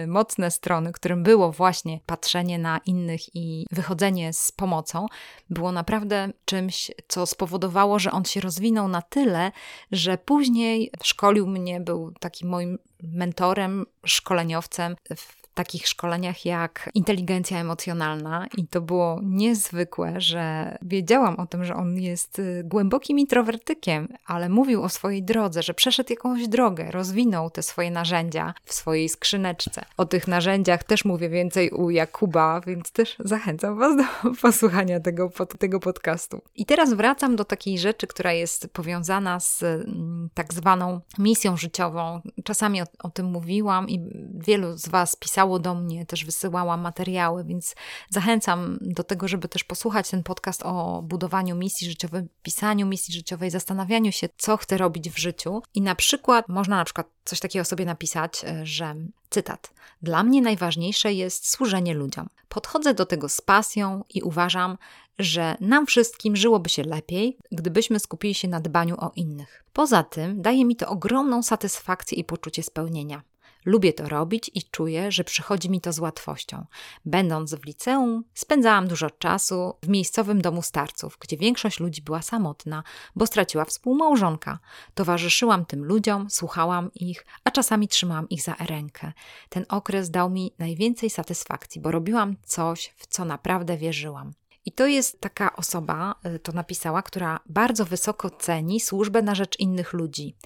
mocne 0.06 0.50
strony, 0.50 0.92
którym 0.92 1.22
było 1.22 1.52
właśnie 1.52 2.00
patrzenie 2.06 2.58
na 2.58 2.80
innych 2.86 3.36
i 3.36 3.66
wychodzenie 3.72 4.32
z 4.32 4.52
pomocą, 4.52 5.06
było 5.50 5.72
naprawdę 5.72 6.32
czymś, 6.44 6.90
co 7.08 7.26
spowodowało, 7.26 7.98
że 7.98 8.12
on 8.12 8.24
się 8.24 8.40
rozwinął 8.40 8.88
na 8.88 9.02
tyle, 9.02 9.52
że 9.92 10.18
później 10.18 10.90
szkolił 11.02 11.46
mnie, 11.46 11.80
był 11.80 12.12
takim 12.20 12.48
moim 12.48 12.78
mentorem, 13.02 13.86
szkoleniowcem 14.04 14.96
w 15.16 15.43
takich 15.54 15.88
szkoleniach 15.88 16.44
jak 16.44 16.90
inteligencja 16.94 17.60
emocjonalna 17.60 18.46
i 18.56 18.66
to 18.66 18.80
było 18.80 19.20
niezwykłe, 19.22 20.20
że 20.20 20.76
wiedziałam 20.82 21.36
o 21.36 21.46
tym, 21.46 21.64
że 21.64 21.74
on 21.74 21.98
jest 21.98 22.38
y, 22.38 22.62
głębokim 22.64 23.18
introwertykiem, 23.18 24.08
ale 24.26 24.48
mówił 24.48 24.82
o 24.82 24.88
swojej 24.88 25.22
drodze, 25.22 25.62
że 25.62 25.74
przeszedł 25.74 26.12
jakąś 26.12 26.48
drogę, 26.48 26.90
rozwinął 26.90 27.50
te 27.50 27.62
swoje 27.62 27.90
narzędzia 27.90 28.54
w 28.64 28.74
swojej 28.74 29.08
skrzyneczce. 29.08 29.84
O 29.96 30.04
tych 30.04 30.28
narzędziach 30.28 30.84
też 30.84 31.04
mówię 31.04 31.28
więcej 31.28 31.70
u 31.70 31.90
Jakuba, 31.90 32.60
więc 32.60 32.92
też 32.92 33.16
zachęcam 33.18 33.78
Was 33.78 33.96
do 33.96 34.04
posłuchania 34.42 35.00
tego, 35.00 35.30
tego 35.58 35.80
podcastu. 35.80 36.42
I 36.54 36.66
teraz 36.66 36.94
wracam 36.94 37.36
do 37.36 37.44
takiej 37.44 37.78
rzeczy, 37.78 38.06
która 38.06 38.32
jest 38.32 38.68
powiązana 38.72 39.40
z 39.40 39.62
mm, 39.62 40.28
tak 40.34 40.54
zwaną 40.54 41.00
misją 41.18 41.56
życiową. 41.56 42.20
Czasami 42.44 42.82
o, 42.82 42.84
o 43.02 43.10
tym 43.10 43.26
mówiłam 43.26 43.88
i 43.88 44.00
wielu 44.34 44.76
z 44.76 44.88
Was 44.88 45.16
pisało 45.16 45.43
do 45.58 45.74
mnie, 45.74 46.06
też 46.06 46.24
wysyłała 46.24 46.76
materiały, 46.76 47.44
więc 47.44 47.74
zachęcam 48.10 48.78
do 48.80 49.04
tego, 49.04 49.28
żeby 49.28 49.48
też 49.48 49.64
posłuchać 49.64 50.10
ten 50.10 50.22
podcast 50.22 50.62
o 50.62 51.02
budowaniu 51.02 51.56
misji 51.56 51.88
życiowej, 51.88 52.22
pisaniu 52.42 52.86
misji 52.86 53.14
życiowej, 53.14 53.50
zastanawianiu 53.50 54.12
się, 54.12 54.28
co 54.36 54.56
chcę 54.56 54.76
robić 54.76 55.10
w 55.10 55.18
życiu. 55.18 55.62
I 55.74 55.80
na 55.80 55.94
przykład 55.94 56.48
można 56.48 56.76
na 56.76 56.84
przykład 56.84 57.06
coś 57.24 57.40
takiego 57.40 57.64
sobie 57.64 57.84
napisać, 57.84 58.44
e, 58.44 58.66
że 58.66 58.94
cytat: 59.30 59.70
Dla 60.02 60.22
mnie 60.22 60.42
najważniejsze 60.42 61.12
jest 61.12 61.50
służenie 61.50 61.94
ludziom. 61.94 62.28
Podchodzę 62.48 62.94
do 62.94 63.06
tego 63.06 63.28
z 63.28 63.40
pasją 63.40 64.02
i 64.14 64.22
uważam, 64.22 64.78
że 65.18 65.56
nam 65.60 65.86
wszystkim 65.86 66.36
żyłoby 66.36 66.68
się 66.68 66.82
lepiej, 66.82 67.38
gdybyśmy 67.52 67.98
skupili 67.98 68.34
się 68.34 68.48
na 68.48 68.60
dbaniu 68.60 68.96
o 68.98 69.12
innych. 69.16 69.64
Poza 69.72 70.02
tym 70.02 70.42
daje 70.42 70.64
mi 70.64 70.76
to 70.76 70.88
ogromną 70.88 71.42
satysfakcję 71.42 72.18
i 72.18 72.24
poczucie 72.24 72.62
spełnienia. 72.62 73.22
Lubię 73.64 73.92
to 73.92 74.08
robić 74.08 74.50
i 74.54 74.62
czuję, 74.62 75.12
że 75.12 75.24
przychodzi 75.24 75.70
mi 75.70 75.80
to 75.80 75.92
z 75.92 75.98
łatwością. 75.98 76.66
Będąc 77.04 77.54
w 77.54 77.64
liceum, 77.64 78.24
spędzałam 78.34 78.88
dużo 78.88 79.10
czasu 79.10 79.74
w 79.82 79.88
miejscowym 79.88 80.42
domu 80.42 80.62
starców, 80.62 81.18
gdzie 81.20 81.36
większość 81.36 81.80
ludzi 81.80 82.02
była 82.02 82.22
samotna, 82.22 82.82
bo 83.16 83.26
straciła 83.26 83.64
współmałżonka. 83.64 84.58
Towarzyszyłam 84.94 85.66
tym 85.66 85.84
ludziom, 85.84 86.30
słuchałam 86.30 86.90
ich, 86.94 87.26
a 87.44 87.50
czasami 87.50 87.88
trzymałam 87.88 88.28
ich 88.28 88.42
za 88.42 88.54
rękę. 88.54 89.12
Ten 89.48 89.64
okres 89.68 90.10
dał 90.10 90.30
mi 90.30 90.54
najwięcej 90.58 91.10
satysfakcji, 91.10 91.80
bo 91.80 91.90
robiłam 91.90 92.36
coś, 92.44 92.94
w 92.96 93.06
co 93.06 93.24
naprawdę 93.24 93.76
wierzyłam. 93.76 94.32
I 94.66 94.72
to 94.72 94.86
jest 94.86 95.20
taka 95.20 95.56
osoba, 95.56 96.14
y, 96.26 96.38
to 96.38 96.52
napisała, 96.52 97.02
która 97.02 97.40
bardzo 97.46 97.84
wysoko 97.84 98.30
ceni 98.30 98.80
służbę 98.80 99.22
na 99.22 99.34
rzecz 99.34 99.58
innych 99.58 99.92
ludzi. 99.92 100.36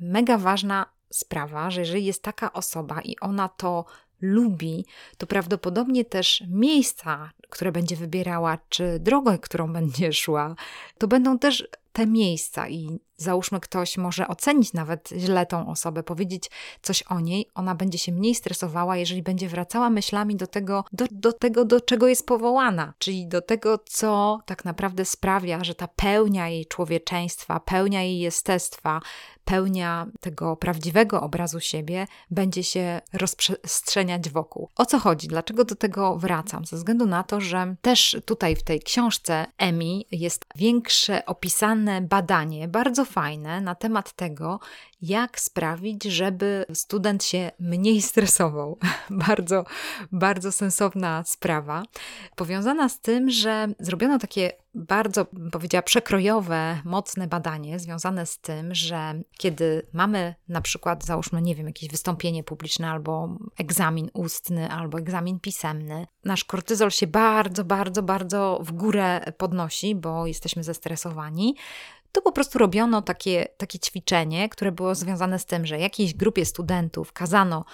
Mega 0.00 0.38
ważna 0.38 0.86
sprawa, 1.10 1.70
że 1.70 1.80
jeżeli 1.80 2.04
jest 2.04 2.22
taka 2.22 2.52
osoba 2.52 3.00
i 3.00 3.16
ona 3.20 3.48
to 3.48 3.84
lubi, 4.20 4.84
to 5.18 5.26
prawdopodobnie 5.26 6.04
też 6.04 6.44
miejsca, 6.48 7.30
które 7.50 7.72
będzie 7.72 7.96
wybierała, 7.96 8.58
czy 8.68 8.98
drogę, 9.00 9.38
którą 9.38 9.72
będzie 9.78 10.12
szła, 10.12 10.54
to 10.98 11.08
będą 11.08 11.38
też 11.38 11.68
te 11.98 12.06
miejsca 12.06 12.68
i 12.68 13.00
załóżmy 13.16 13.60
ktoś 13.60 13.96
może 13.96 14.28
ocenić 14.28 14.72
nawet 14.72 15.08
źle 15.16 15.46
tą 15.46 15.68
osobę, 15.70 16.02
powiedzieć 16.02 16.50
coś 16.82 17.02
o 17.02 17.20
niej, 17.20 17.46
ona 17.54 17.74
będzie 17.74 17.98
się 17.98 18.12
mniej 18.12 18.34
stresowała, 18.34 18.96
jeżeli 18.96 19.22
będzie 19.22 19.48
wracała 19.48 19.90
myślami 19.90 20.36
do 20.36 20.46
tego, 20.46 20.84
do, 20.92 21.04
do 21.10 21.32
tego, 21.32 21.64
do 21.64 21.80
czego 21.80 22.08
jest 22.08 22.26
powołana, 22.26 22.94
czyli 22.98 23.28
do 23.28 23.42
tego, 23.42 23.78
co 23.78 24.40
tak 24.46 24.64
naprawdę 24.64 25.04
sprawia, 25.04 25.64
że 25.64 25.74
ta 25.74 25.88
pełnia 25.88 26.48
jej 26.48 26.66
człowieczeństwa, 26.66 27.60
pełnia 27.60 28.02
jej 28.02 28.18
jestestwa, 28.18 29.00
pełnia 29.44 30.06
tego 30.20 30.56
prawdziwego 30.56 31.20
obrazu 31.20 31.60
siebie 31.60 32.06
będzie 32.30 32.62
się 32.62 33.00
rozprzestrzeniać 33.12 34.30
wokół. 34.30 34.68
O 34.76 34.86
co 34.86 34.98
chodzi? 34.98 35.28
Dlaczego 35.28 35.64
do 35.64 35.74
tego 35.74 36.16
wracam? 36.16 36.64
Ze 36.64 36.76
względu 36.76 37.06
na 37.06 37.22
to, 37.22 37.40
że 37.40 37.74
też 37.82 38.16
tutaj 38.24 38.56
w 38.56 38.62
tej 38.62 38.80
książce 38.80 39.46
Emi 39.58 40.06
jest 40.10 40.44
większe 40.56 41.26
opisane 41.26 41.87
badanie, 42.00 42.68
bardzo 42.68 43.04
fajne, 43.04 43.60
na 43.60 43.74
temat 43.74 44.12
tego, 44.12 44.60
jak 45.02 45.40
sprawić, 45.40 46.04
żeby 46.04 46.64
student 46.74 47.24
się 47.24 47.50
mniej 47.60 48.02
stresował. 48.02 48.78
bardzo, 49.26 49.64
bardzo 50.12 50.52
sensowna 50.52 51.22
sprawa, 51.26 51.82
powiązana 52.36 52.88
z 52.88 53.00
tym, 53.00 53.30
że 53.30 53.68
zrobiono 53.80 54.18
takie 54.18 54.52
bardzo, 54.74 55.26
powiedziała, 55.52 55.82
przekrojowe, 55.82 56.80
mocne 56.84 57.26
badanie 57.26 57.78
związane 57.78 58.26
z 58.26 58.38
tym, 58.38 58.74
że 58.74 59.20
kiedy 59.38 59.86
mamy 59.92 60.34
na 60.48 60.60
przykład, 60.60 61.04
załóżmy, 61.04 61.42
nie 61.42 61.54
wiem, 61.54 61.66
jakieś 61.66 61.88
wystąpienie 61.88 62.44
publiczne 62.44 62.90
albo 62.90 63.38
egzamin 63.58 64.10
ustny, 64.14 64.70
albo 64.70 64.98
egzamin 64.98 65.40
pisemny, 65.40 66.06
nasz 66.24 66.44
kortyzol 66.44 66.90
się 66.90 67.06
bardzo, 67.06 67.64
bardzo, 67.64 68.02
bardzo 68.02 68.60
w 68.62 68.72
górę 68.72 69.20
podnosi, 69.38 69.94
bo 69.94 70.26
jesteśmy 70.26 70.64
zestresowani, 70.64 71.56
to 72.12 72.22
po 72.22 72.32
prostu 72.32 72.58
robiono 72.58 73.02
takie, 73.02 73.48
takie 73.56 73.78
ćwiczenie, 73.78 74.48
które 74.48 74.72
było 74.72 74.94
związane 74.94 75.38
z 75.38 75.46
tym, 75.46 75.66
że 75.66 75.78
jakiejś 75.78 76.14
grupie 76.14 76.44
studentów 76.44 77.12
kazano 77.12 77.64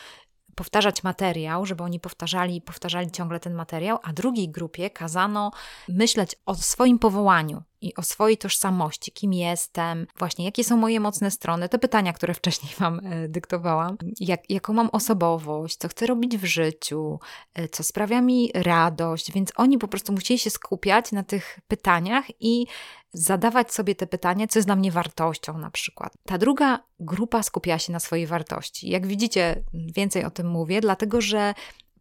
powtarzać 0.54 1.02
materiał, 1.02 1.66
żeby 1.66 1.82
oni 1.82 2.00
powtarzali 2.00 2.60
powtarzali 2.60 3.10
ciągle 3.10 3.40
ten 3.40 3.54
materiał, 3.54 3.98
a 4.02 4.12
drugiej 4.12 4.48
grupie 4.48 4.90
kazano 4.90 5.50
myśleć 5.88 6.36
o 6.46 6.54
swoim 6.54 6.98
powołaniu 6.98 7.62
i 7.84 7.94
o 7.94 8.02
swojej 8.02 8.38
tożsamości, 8.38 9.12
kim 9.12 9.32
jestem, 9.32 10.06
właśnie 10.18 10.44
jakie 10.44 10.64
są 10.64 10.76
moje 10.76 11.00
mocne 11.00 11.30
strony, 11.30 11.68
te 11.68 11.78
pytania, 11.78 12.12
które 12.12 12.34
wcześniej 12.44 12.72
Wam 12.78 13.00
e, 13.04 13.28
dyktowałam, 13.28 13.96
jak, 14.20 14.50
jaką 14.50 14.72
mam 14.72 14.88
osobowość, 14.92 15.76
co 15.76 15.88
chcę 15.88 16.06
robić 16.06 16.36
w 16.36 16.44
życiu, 16.44 17.18
e, 17.54 17.68
co 17.68 17.82
sprawia 17.82 18.20
mi 18.20 18.50
radość, 18.54 19.32
więc 19.32 19.52
oni 19.56 19.78
po 19.78 19.88
prostu 19.88 20.12
musieli 20.12 20.38
się 20.38 20.50
skupiać 20.50 21.12
na 21.12 21.22
tych 21.22 21.58
pytaniach 21.68 22.24
i 22.40 22.66
zadawać 23.12 23.74
sobie 23.74 23.94
te 23.94 24.06
pytania, 24.06 24.46
co 24.46 24.58
jest 24.58 24.68
dla 24.68 24.76
mnie 24.76 24.90
wartością 24.90 25.58
na 25.58 25.70
przykład. 25.70 26.12
Ta 26.26 26.38
druga 26.38 26.78
grupa 27.00 27.42
skupiała 27.42 27.78
się 27.78 27.92
na 27.92 28.00
swojej 28.00 28.26
wartości. 28.26 28.88
Jak 28.88 29.06
widzicie, 29.06 29.64
więcej 29.74 30.24
o 30.24 30.30
tym 30.30 30.46
mówię, 30.46 30.80
dlatego 30.80 31.20
że 31.20 31.54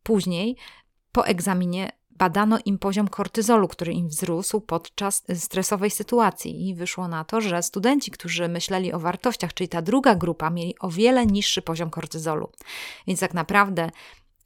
później 0.04 0.58
po 1.12 1.26
egzaminie 1.26 1.92
badano 2.24 2.60
im 2.66 2.78
poziom 2.80 3.08
kortyzolu, 3.08 3.68
który 3.68 3.94
im 3.94 4.08
wzrósł 4.08 4.62
podczas 4.62 5.24
stresowej 5.36 5.92
sytuacji 5.92 6.70
i 6.70 6.76
wyszło 6.76 7.08
na 7.08 7.24
to, 7.24 7.42
że 7.42 7.64
studenci, 7.64 8.12
którzy 8.12 8.48
myśleli 8.48 8.94
o 8.94 9.00
wartościach, 9.00 9.54
czyli 9.54 9.68
ta 9.68 9.82
druga 9.82 10.16
grupa, 10.16 10.50
mieli 10.50 10.76
o 10.80 10.90
wiele 10.90 11.26
niższy 11.26 11.62
poziom 11.62 11.90
kortyzolu. 11.90 12.52
Więc 13.08 13.20
tak 13.20 13.34
naprawdę, 13.34 13.90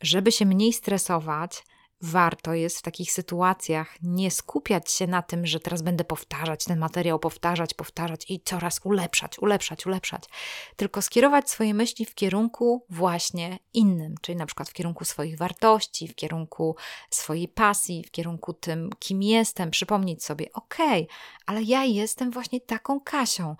żeby 0.01 0.31
się 0.31 0.45
mniej 0.45 0.73
stresować, 0.73 1.63
warto 2.01 2.53
jest 2.53 2.77
w 2.77 2.81
takich 2.81 3.11
sytuacjach 3.11 3.95
nie 4.01 4.31
skupiać 4.31 4.91
się 4.91 5.07
na 5.07 5.21
tym, 5.21 5.45
że 5.45 5.59
teraz 5.59 5.81
będę 5.81 6.03
powtarzać 6.03 6.65
ten 6.65 6.79
materiał, 6.79 7.19
powtarzać, 7.19 7.73
powtarzać 7.73 8.25
i 8.29 8.41
coraz 8.41 8.79
ulepszać, 8.83 9.39
ulepszać, 9.39 9.85
ulepszać, 9.85 10.23
tylko 10.75 11.01
skierować 11.01 11.49
swoje 11.49 11.73
myśli 11.73 12.05
w 12.05 12.15
kierunku 12.15 12.85
właśnie 12.89 13.59
innym, 13.73 14.15
czyli 14.21 14.35
na 14.35 14.45
przykład 14.45 14.69
w 14.69 14.73
kierunku 14.73 15.05
swoich 15.05 15.37
wartości, 15.37 16.07
w 16.07 16.15
kierunku 16.15 16.75
swojej 17.09 17.47
pasji, 17.47 18.03
w 18.03 18.11
kierunku 18.11 18.53
tym, 18.53 18.89
kim 18.99 19.23
jestem, 19.23 19.71
przypomnieć 19.71 20.23
sobie, 20.23 20.45
okay, 20.53 21.07
ale 21.45 21.63
ja 21.63 21.83
jestem 21.83 22.31
właśnie 22.31 22.61
taką 22.61 22.99
Kasią. 22.99 23.55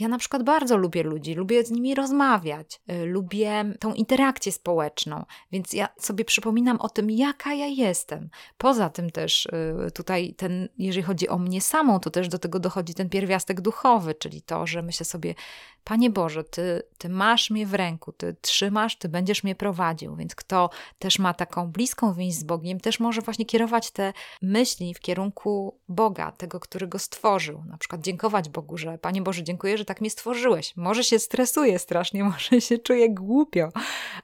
Ja 0.00 0.08
na 0.08 0.18
przykład 0.18 0.42
bardzo 0.42 0.76
lubię 0.76 1.02
ludzi, 1.02 1.34
lubię 1.34 1.64
z 1.64 1.70
nimi 1.70 1.94
rozmawiać, 1.94 2.80
y, 2.90 3.06
lubię 3.06 3.64
tą 3.80 3.94
interakcję 3.94 4.52
społeczną, 4.52 5.24
więc 5.52 5.72
ja 5.72 5.88
sobie 5.98 6.24
przypominam 6.24 6.80
o 6.80 6.88
tym, 6.88 7.10
jaka 7.10 7.54
ja 7.54 7.66
jestem. 7.66 8.30
Poza 8.58 8.90
tym 8.90 9.10
też 9.10 9.46
y, 9.46 9.90
tutaj 9.94 10.34
ten, 10.34 10.68
jeżeli 10.78 11.02
chodzi 11.02 11.28
o 11.28 11.38
mnie 11.38 11.60
samą, 11.60 12.00
to 12.00 12.10
też 12.10 12.28
do 12.28 12.38
tego 12.38 12.60
dochodzi 12.60 12.94
ten 12.94 13.08
pierwiastek 13.08 13.60
duchowy, 13.60 14.14
czyli 14.14 14.42
to, 14.42 14.66
że 14.66 14.82
myślę 14.82 15.06
sobie, 15.06 15.34
Panie 15.84 16.10
Boże, 16.10 16.44
ty, 16.44 16.82
ty 16.98 17.08
masz 17.08 17.50
mnie 17.50 17.66
w 17.66 17.74
ręku, 17.74 18.12
Ty 18.12 18.36
trzymasz, 18.40 18.96
Ty 18.96 19.08
będziesz 19.08 19.44
mnie 19.44 19.54
prowadził. 19.54 20.16
Więc 20.16 20.34
kto 20.34 20.70
też 20.98 21.18
ma 21.18 21.34
taką 21.34 21.66
bliską 21.66 22.14
więź 22.14 22.34
z 22.34 22.44
Bogiem, 22.44 22.80
też 22.80 23.00
może 23.00 23.20
właśnie 23.20 23.46
kierować 23.46 23.90
te 23.90 24.12
myśli 24.42 24.94
w 24.94 25.00
kierunku 25.00 25.78
Boga, 25.88 26.32
tego, 26.32 26.60
który 26.60 26.86
go 26.86 26.98
stworzył. 26.98 27.64
Na 27.68 27.78
przykład 27.78 28.00
dziękować 28.00 28.48
Bogu, 28.48 28.78
że 28.78 28.98
Panie 28.98 29.22
Boże, 29.22 29.42
dziękuję, 29.42 29.78
że 29.78 29.84
tak 29.84 30.00
mnie 30.00 30.10
stworzyłeś. 30.10 30.76
Może 30.76 31.04
się 31.04 31.18
stresuję 31.18 31.78
strasznie, 31.78 32.24
może 32.34 32.60
się 32.60 32.78
czuję 32.78 33.10
głupio, 33.10 33.68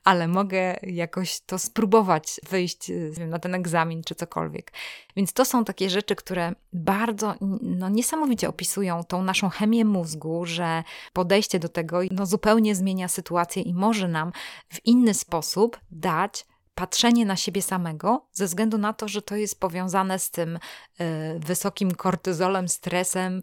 ale 0.04 0.28
mogę 0.28 0.76
jakoś 0.82 1.40
to 1.40 1.58
spróbować 1.58 2.40
wyjść 2.50 2.92
wiem, 3.10 3.30
na 3.30 3.38
ten 3.38 3.54
egzamin 3.54 4.02
czy 4.02 4.14
cokolwiek. 4.14 4.72
Więc 5.16 5.32
to 5.32 5.44
są 5.44 5.64
takie 5.64 5.90
rzeczy, 5.90 6.16
które 6.16 6.52
bardzo 6.72 7.34
no, 7.60 7.88
niesamowicie 7.88 8.48
opisują 8.48 9.04
tą 9.04 9.22
naszą 9.22 9.48
chemię 9.48 9.84
mózgu, 9.84 10.46
że 10.46 10.82
podejście 11.12 11.45
do 11.48 11.68
tego 11.68 12.00
no, 12.10 12.26
zupełnie 12.26 12.74
zmienia 12.74 13.08
sytuację 13.08 13.62
i 13.62 13.74
może 13.74 14.08
nam 14.08 14.32
w 14.68 14.86
inny 14.86 15.14
sposób 15.14 15.80
dać 15.90 16.46
patrzenie 16.76 17.26
na 17.26 17.36
siebie 17.36 17.62
samego, 17.62 18.26
ze 18.32 18.46
względu 18.46 18.78
na 18.78 18.92
to, 18.92 19.08
że 19.08 19.22
to 19.22 19.36
jest 19.36 19.60
powiązane 19.60 20.18
z 20.18 20.30
tym 20.30 20.56
y, 20.56 21.38
wysokim 21.38 21.90
kortyzolem, 21.90 22.68
stresem, 22.68 23.40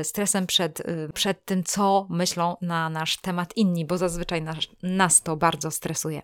y, 0.00 0.04
stresem 0.04 0.46
przed, 0.46 0.80
y, 0.80 1.10
przed 1.14 1.44
tym, 1.44 1.64
co 1.64 2.06
myślą 2.10 2.56
na 2.62 2.90
nasz 2.90 3.16
temat 3.16 3.56
inni, 3.56 3.84
bo 3.84 3.98
zazwyczaj 3.98 4.42
nas, 4.42 4.56
nas 4.82 5.22
to 5.22 5.36
bardzo 5.36 5.70
stresuje. 5.70 6.22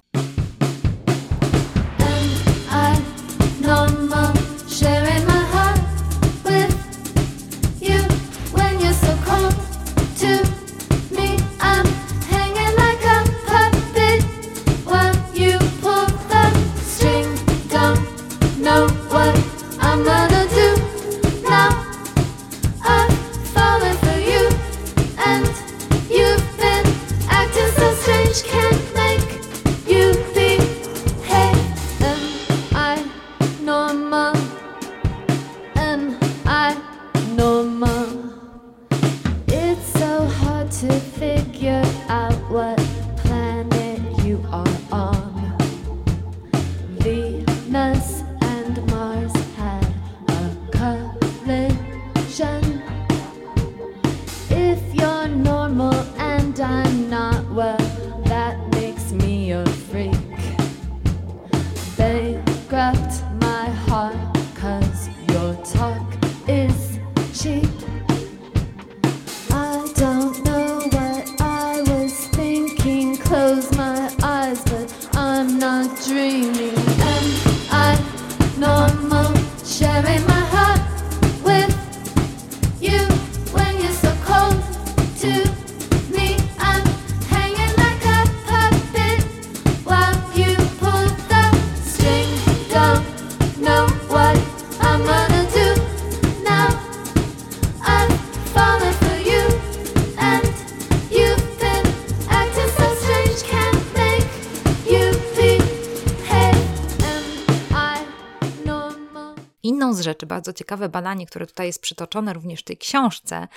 Rzeczy, 110.01 110.27
bardzo 110.27 110.53
ciekawe 110.53 110.89
badanie, 110.89 111.27
które 111.27 111.47
tutaj 111.47 111.67
jest 111.67 111.81
przytoczone 111.81 112.33
również 112.33 112.61
w 112.61 112.65
tej 112.65 112.77
książce, 112.77 113.49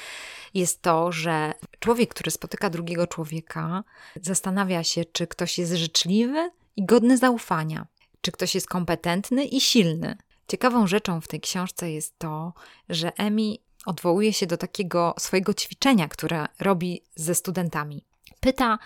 jest 0.53 0.81
to, 0.81 1.11
że 1.11 1.53
człowiek, 1.79 2.09
który 2.09 2.31
spotyka 2.31 2.69
drugiego 2.69 3.07
człowieka, 3.07 3.83
zastanawia 4.21 4.83
się, 4.83 5.05
czy 5.05 5.27
ktoś 5.27 5.57
jest 5.57 5.73
życzliwy 5.73 6.51
i 6.75 6.85
godny 6.85 7.17
zaufania, 7.17 7.87
czy 8.21 8.31
ktoś 8.31 8.55
jest 8.55 8.67
kompetentny 8.67 9.45
i 9.45 9.61
silny. 9.61 10.17
Ciekawą 10.47 10.87
rzeczą 10.87 11.21
w 11.21 11.27
tej 11.27 11.41
książce 11.41 11.91
jest 11.91 12.19
to, 12.19 12.53
że 12.89 13.17
Emi 13.17 13.61
odwołuje 13.85 14.33
się 14.33 14.47
do 14.47 14.57
takiego 14.57 15.15
swojego 15.19 15.53
ćwiczenia, 15.53 16.07
które 16.07 16.45
robi 16.59 17.03
ze 17.15 17.35
studentami. 17.35 18.05
Pyta 18.39 18.79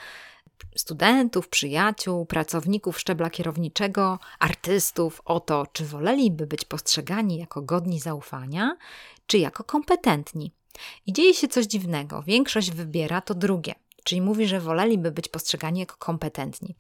studentów, 0.76 1.50
przyjaciół, 1.50 2.26
pracowników 2.26 3.00
szczebla 3.00 3.30
kierowniczego, 3.30 4.20
artystów 4.40 5.22
o 5.26 5.40
to, 5.40 5.68
czy 5.74 5.86
woleliby 5.86 6.48
być 6.48 6.66
postrzegani 6.66 7.38
jako 7.38 7.62
godni 7.62 8.00
zaufania, 8.00 8.78
czy 9.28 9.38
jako 9.38 9.64
kompetentni. 9.64 10.52
I 11.06 11.14
dzieje 11.14 11.34
się 11.34 11.48
coś 11.48 11.66
dziwnego. 11.66 12.24
Większość 12.24 12.72
wybiera 12.72 13.22
to 13.22 13.34
drugie. 13.34 13.76
Czyli 14.04 14.22
mówi, 14.22 14.48
że 14.48 14.60
woleliby 14.60 15.12
być 15.12 15.28
postrzegani 15.28 15.80
jako 15.80 15.96
kompetentni. 15.98 16.76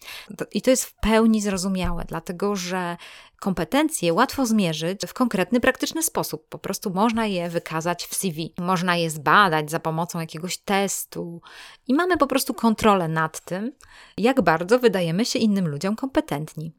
I 0.52 0.62
to 0.62 0.70
jest 0.70 0.86
w 0.86 0.96
pełni 0.96 1.42
zrozumiałe, 1.42 2.06
dlatego 2.08 2.56
że 2.56 2.98
kompetencje 3.40 4.14
łatwo 4.14 4.46
zmierzyć 4.46 5.02
w 5.08 5.14
konkretny, 5.14 5.60
praktyczny 5.60 6.04
sposób. 6.04 6.48
Po 6.50 6.60
prostu 6.60 6.90
można 6.90 7.26
je 7.26 7.50
wykazać 7.50 8.06
w 8.06 8.16
CV, 8.16 8.54
można 8.58 8.96
je 8.96 9.10
zbadać 9.10 9.72
za 9.72 9.80
pomocą 9.80 10.20
jakiegoś 10.20 10.58
testu 10.58 11.42
i 11.88 11.94
mamy 11.94 12.18
po 12.18 12.28
prostu 12.28 12.54
kontrolę 12.54 13.08
nad 13.08 13.46
tym, 13.46 13.72
jak 14.18 14.42
bardzo 14.42 14.80
wydajemy 14.80 15.26
się 15.26 15.40
innym 15.40 15.68
ludziom 15.68 15.96
kompetentni. 15.96 16.74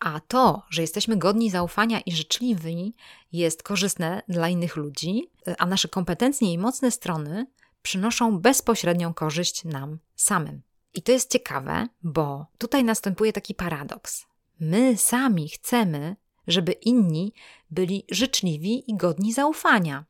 A 0.00 0.20
to, 0.20 0.62
że 0.70 0.82
jesteśmy 0.82 1.16
godni 1.16 1.50
zaufania 1.50 2.00
i 2.00 2.12
życzliwi, 2.12 2.94
jest 3.32 3.62
korzystne 3.62 4.22
dla 4.28 4.48
innych 4.48 4.76
ludzi, 4.76 5.30
a 5.58 5.66
nasze 5.66 5.88
kompetencje 5.88 6.52
i 6.52 6.58
mocne 6.58 6.90
strony 6.90 7.46
przynoszą 7.88 8.38
bezpośrednią 8.38 9.14
korzyść 9.14 9.64
nam 9.64 9.98
samym. 10.16 10.62
I 10.94 11.02
to 11.02 11.12
jest 11.12 11.32
ciekawe, 11.32 11.88
bo 12.02 12.46
tutaj 12.58 12.84
następuje 12.84 13.32
taki 13.32 13.54
paradoks. 13.54 14.26
My 14.60 14.96
sami 14.96 15.48
chcemy, 15.48 16.16
żeby 16.46 16.72
inni 16.72 17.32
byli 17.70 18.04
życzliwi 18.10 18.90
i 18.90 18.96
godni 18.96 19.32
zaufania, 19.32 20.04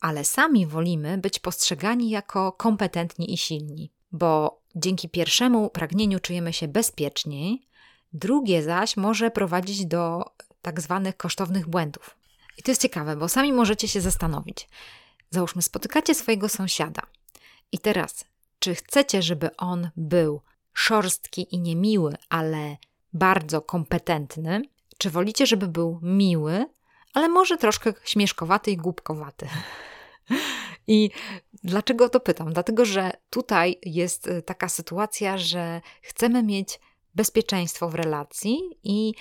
ale 0.00 0.24
sami 0.24 0.66
wolimy 0.66 1.18
być 1.18 1.38
postrzegani 1.38 2.10
jako 2.10 2.52
kompetentni 2.52 3.34
i 3.34 3.36
silni, 3.36 3.92
bo 4.12 4.60
dzięki 4.74 5.08
pierwszemu 5.08 5.70
pragnieniu 5.70 6.20
czujemy 6.20 6.52
się 6.52 6.68
bezpieczniej, 6.68 7.66
drugie 8.12 8.62
zaś 8.62 8.96
może 8.96 9.30
prowadzić 9.30 9.86
do 9.86 10.24
tak 10.62 10.80
zwanych 10.80 11.16
kosztownych 11.16 11.68
błędów. 11.68 12.16
I 12.58 12.62
to 12.62 12.70
jest 12.70 12.82
ciekawe, 12.82 13.16
bo 13.16 13.28
sami 13.28 13.52
możecie 13.52 13.88
się 13.88 14.00
zastanowić, 14.00 14.68
Załóżmy, 15.30 15.62
spotykacie 15.62 16.14
swojego 16.14 16.48
sąsiada. 16.48 17.02
I 17.72 17.78
teraz, 17.78 18.24
czy 18.58 18.74
chcecie, 18.74 19.22
żeby 19.22 19.56
on 19.56 19.90
był 19.96 20.40
szorstki 20.72 21.54
i 21.54 21.60
niemiły, 21.60 22.14
ale 22.28 22.76
bardzo 23.12 23.62
kompetentny? 23.62 24.62
Czy 24.98 25.10
wolicie, 25.10 25.46
żeby 25.46 25.68
był 25.68 25.98
miły, 26.02 26.66
ale 27.14 27.28
może 27.28 27.56
troszkę 27.56 27.92
śmieszkowaty 28.04 28.70
i 28.70 28.76
głupkowaty? 28.76 29.48
I 30.86 31.10
dlaczego 31.64 32.08
to 32.08 32.20
pytam? 32.20 32.52
Dlatego, 32.52 32.84
że 32.84 33.12
tutaj 33.30 33.78
jest 33.82 34.26
y, 34.26 34.42
taka 34.42 34.68
sytuacja, 34.68 35.38
że 35.38 35.80
chcemy 36.02 36.42
mieć 36.42 36.80
bezpieczeństwo 37.14 37.88
w 37.88 37.94
relacji 37.94 38.60
i 38.84 39.14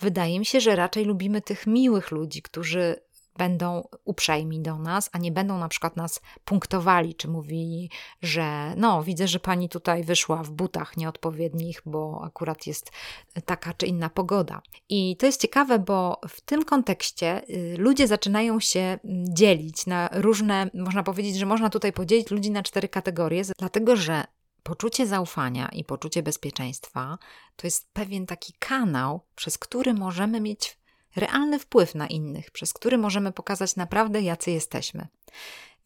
wydaje 0.00 0.38
mi 0.38 0.46
się, 0.46 0.60
że 0.60 0.76
raczej 0.76 1.04
lubimy 1.04 1.42
tych 1.42 1.66
miłych 1.66 2.10
ludzi, 2.10 2.42
którzy 2.42 3.05
będą 3.38 3.88
uprzejmi 4.04 4.60
do 4.60 4.78
nas, 4.78 5.10
a 5.12 5.18
nie 5.18 5.32
będą 5.32 5.58
na 5.58 5.68
przykład 5.68 5.96
nas 5.96 6.20
punktowali, 6.44 7.14
czy 7.14 7.28
mówili, 7.28 7.90
że 8.22 8.74
no, 8.76 9.02
widzę, 9.02 9.28
że 9.28 9.40
pani 9.40 9.68
tutaj 9.68 10.04
wyszła 10.04 10.42
w 10.42 10.50
butach 10.50 10.96
nieodpowiednich, 10.96 11.82
bo 11.86 12.22
akurat 12.24 12.66
jest 12.66 12.90
taka 13.44 13.74
czy 13.74 13.86
inna 13.86 14.10
pogoda. 14.10 14.62
I 14.88 15.16
to 15.16 15.26
jest 15.26 15.40
ciekawe, 15.40 15.78
bo 15.78 16.20
w 16.28 16.40
tym 16.40 16.64
kontekście 16.64 17.42
y, 17.50 17.76
ludzie 17.78 18.06
zaczynają 18.06 18.60
się 18.60 18.80
mm, 18.80 19.34
dzielić 19.34 19.86
na 19.86 20.08
różne, 20.12 20.70
można 20.74 21.02
powiedzieć, 21.02 21.36
że 21.36 21.46
można 21.46 21.70
tutaj 21.70 21.92
podzielić 21.92 22.30
ludzi 22.30 22.50
na 22.50 22.62
cztery 22.62 22.88
kategorie, 22.88 23.42
dlatego 23.58 23.96
że 23.96 24.24
poczucie 24.62 25.06
zaufania 25.06 25.68
i 25.68 25.84
poczucie 25.84 26.22
bezpieczeństwa 26.22 27.18
to 27.56 27.66
jest 27.66 27.92
pewien 27.92 28.26
taki 28.26 28.52
kanał, 28.58 29.20
przez 29.34 29.58
który 29.58 29.94
możemy 29.94 30.40
mieć 30.40 30.78
realny 31.16 31.58
wpływ 31.58 31.94
na 31.94 32.06
innych, 32.06 32.50
przez 32.50 32.72
który 32.72 32.98
możemy 32.98 33.32
pokazać 33.32 33.76
naprawdę, 33.76 34.22
jacy 34.22 34.50
jesteśmy. 34.50 35.06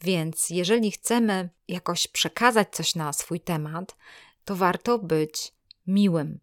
Więc 0.00 0.50
jeżeli 0.50 0.90
chcemy 0.90 1.48
jakoś 1.68 2.06
przekazać 2.06 2.68
coś 2.72 2.94
na 2.94 3.12
swój 3.12 3.40
temat, 3.40 3.96
to 4.44 4.56
warto 4.56 4.98
być 4.98 5.52
miłym, 5.86 6.38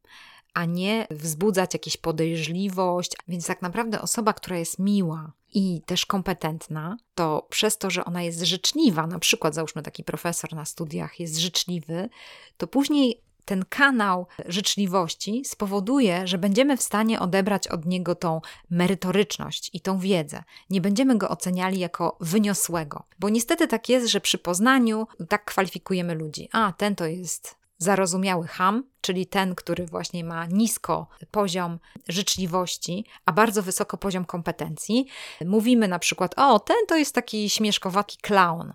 a 0.53 0.65
nie 0.65 1.07
wzbudzać 1.11 1.73
jakąś 1.73 1.97
podejrzliwość. 1.97 3.11
Więc 3.27 3.47
tak 3.47 3.61
naprawdę 3.61 4.01
osoba, 4.01 4.33
która 4.33 4.57
jest 4.57 4.79
miła 4.79 5.31
i 5.53 5.81
też 5.85 6.05
kompetentna, 6.05 6.97
to 7.15 7.47
przez 7.49 7.77
to, 7.77 7.89
że 7.89 8.05
ona 8.05 8.23
jest 8.23 8.41
życzliwa, 8.41 9.07
na 9.07 9.19
przykład 9.19 9.55
załóżmy 9.55 9.83
taki 9.83 10.03
profesor 10.03 10.53
na 10.53 10.65
studiach 10.65 11.19
jest 11.19 11.37
życzliwy, 11.37 12.09
to 12.57 12.67
później 12.67 13.21
ten 13.47 13.65
kanał 13.69 14.27
życzliwości 14.45 15.45
spowoduje, 15.45 16.27
że 16.27 16.37
będziemy 16.37 16.77
w 16.77 16.81
stanie 16.81 17.19
odebrać 17.19 17.67
od 17.67 17.85
niego 17.85 18.15
tą 18.15 18.41
merytoryczność 18.69 19.69
i 19.73 19.81
tą 19.81 19.99
wiedzę. 19.99 20.43
Nie 20.69 20.81
będziemy 20.81 21.17
go 21.17 21.29
oceniali 21.29 21.79
jako 21.79 22.17
wyniosłego, 22.21 23.03
bo 23.19 23.29
niestety 23.29 23.67
tak 23.67 23.89
jest, 23.89 24.07
że 24.07 24.21
przy 24.21 24.37
poznaniu 24.37 25.07
tak 25.29 25.45
kwalifikujemy 25.45 26.15
ludzi. 26.15 26.49
A 26.51 26.73
ten 26.77 26.95
to 26.95 27.05
jest 27.05 27.57
zarozumiały 27.77 28.47
ham, 28.47 28.83
czyli 29.01 29.25
ten, 29.25 29.55
który 29.55 29.85
właśnie 29.85 30.23
ma 30.23 30.45
nisko 30.45 31.07
poziom 31.31 31.79
życzliwości, 32.07 33.05
a 33.25 33.31
bardzo 33.31 33.63
wysoko 33.63 33.97
poziom 33.97 34.25
kompetencji. 34.25 35.07
Mówimy 35.45 35.87
na 35.87 35.99
przykład, 35.99 36.33
o, 36.37 36.59
ten 36.59 36.77
to 36.87 36.97
jest 36.97 37.15
taki 37.15 37.49
śmieszkowaki 37.49 38.17
clown 38.17 38.73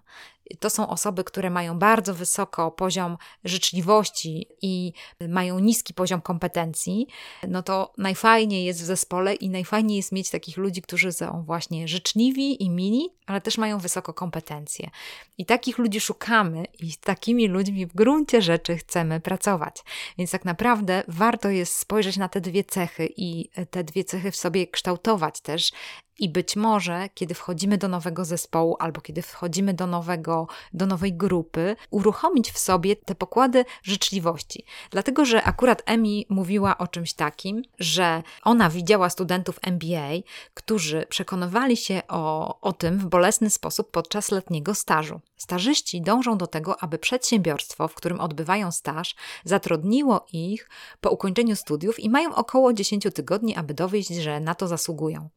to 0.61 0.71
są 0.71 0.88
osoby, 0.88 1.25
które 1.25 1.51
mają 1.51 1.79
bardzo 1.79 2.15
wysoko 2.15 2.71
poziom 2.71 3.17
życzliwości 3.45 4.47
i 4.62 4.93
mają 5.29 5.59
niski 5.59 5.95
poziom 5.95 6.21
kompetencji, 6.21 7.07
no 7.49 7.62
to 7.62 7.93
najfajniej 7.99 8.65
jest 8.65 8.83
w 8.83 8.85
zespole 8.85 9.35
i 9.35 9.51
najfajniej 9.51 9.97
jest 9.97 10.12
mieć 10.12 10.31
takich 10.31 10.57
ludzi, 10.57 10.83
którzy 10.83 11.12
są 11.12 11.43
właśnie 11.47 11.88
życzliwi 11.88 12.62
i 12.62 12.71
mili, 12.71 13.09
ale 13.27 13.41
też 13.41 13.59
mają 13.59 13.79
wysoko 13.79 14.15
kompetencje. 14.15 14.91
I 15.38 15.47
takich 15.47 15.79
ludzi 15.79 16.01
szukamy 16.01 16.65
i 16.81 16.93
z 16.93 16.99
takimi 16.99 17.49
ludźmi 17.49 17.87
w 17.87 17.95
gruncie 17.95 18.43
rzeczy 18.43 18.77
chcemy 18.77 19.21
pracować. 19.21 19.83
Więc 20.19 20.31
tak 20.31 20.45
naprawdę 20.45 21.03
warto 21.09 21.49
jest 21.49 21.77
spojrzeć 21.77 22.17
na 22.17 22.29
te 22.29 22.41
dwie 22.41 22.65
cechy 22.65 23.09
i 23.17 23.51
te 23.71 23.85
dwie 23.85 24.05
cechy 24.05 24.31
w 24.31 24.37
sobie 24.37 24.67
kształtować 24.67 25.41
też 25.41 25.73
i 26.18 26.29
być 26.29 26.57
może, 26.57 27.09
kiedy 27.14 27.35
wchodzimy 27.35 27.79
do 27.79 27.88
nowego 27.88 28.25
zespołu 28.25 28.77
albo 28.79 29.01
kiedy 29.01 29.22
wchodzimy 29.22 29.75
do, 29.75 29.87
nowego, 29.87 30.46
do 30.72 30.87
nowej 30.87 31.12
grupy, 31.12 31.77
uruchomić 31.90 32.51
w 32.51 32.59
sobie 32.59 32.96
te 32.96 33.14
pokłady 33.14 33.64
życzliwości. 33.83 34.64
Dlatego, 34.90 35.25
że 35.25 35.42
akurat 35.42 35.83
Emi 35.87 36.27
mówiła 36.29 36.79
o 36.79 36.87
czymś 36.87 37.12
takim, 37.12 37.62
że 37.79 38.22
ona 38.42 38.70
widziała 38.70 39.11
studentów 39.11 39.59
MBA, 39.62 40.11
którzy 40.55 41.07
przekonywali 41.09 41.77
się 41.77 42.03
o, 42.09 42.61
o 42.61 42.72
tym 42.72 42.98
w 42.98 43.07
bolesny 43.07 43.51
sposób 43.51 43.90
podczas 43.90 44.31
letniego 44.31 44.75
stażu. 44.75 45.20
Stażyści 45.37 46.03
dążą 46.03 46.38
do 46.38 46.46
tego, 46.46 46.83
aby 46.83 46.98
przedsiębiorstwo, 46.98 47.88
w 47.88 47.94
którym 47.94 48.20
odbywają 48.20 48.72
staż, 48.72 49.14
zatrudniło 49.44 50.27
ich 50.33 50.68
po 51.01 51.11
ukończeniu 51.11 51.57
studiów 51.57 52.01
i 52.01 52.11
mają 52.11 52.35
około 52.35 52.72
10 52.72 53.07
tygodni, 53.14 53.57
aby 53.57 53.75
dowieść, 53.75 54.09
że 54.09 54.40
na 54.40 54.55
to 54.55 54.68
zasługują. 54.68 55.29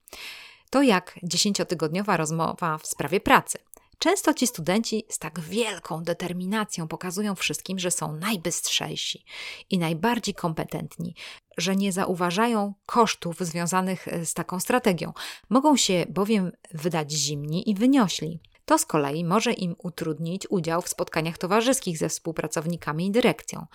To 0.70 0.82
jak 0.82 1.20
dziesięciotygodniowa 1.24 2.18
rozmowa 2.18 2.78
w 2.78 2.88
sprawie 2.88 3.20
pracy. 3.20 3.58
Często 4.00 4.34
ci 4.34 4.48
studenci 4.48 5.04
z 5.10 5.20
tak 5.20 5.40
wielką 5.40 6.04
determinacją 6.04 6.88
pokazują 6.88 7.36
wszystkim, 7.36 7.80
że 7.80 7.92
są 7.92 8.14
najbystrzejsi 8.14 9.26
i 9.70 9.78
najbardziej 9.78 10.34
kompetentni, 10.34 11.16
że 11.58 11.76
nie 11.76 11.92
zauważają 11.92 12.74
kosztów 12.86 13.40
związanych 13.40 14.08
z 14.24 14.34
taką 14.34 14.60
strategią. 14.60 15.14
Mogą 15.50 15.78
się 15.78 16.06
bowiem 16.10 16.52
wydać 16.74 17.12
zimni 17.12 17.70
i 17.70 17.76
wyniośli. 17.76 18.40
To 18.66 18.78
z 18.78 18.86
kolei 18.86 19.26
może 19.26 19.54
im 19.54 19.76
utrudnić 19.78 20.48
udział 20.50 20.82
w 20.82 20.90
spotkaniach 20.90 21.38
towarzyskich 21.38 21.98
ze 21.98 22.10
współpracownikami 22.10 23.08
i 23.08 23.12
dyrekcją. 23.12 23.66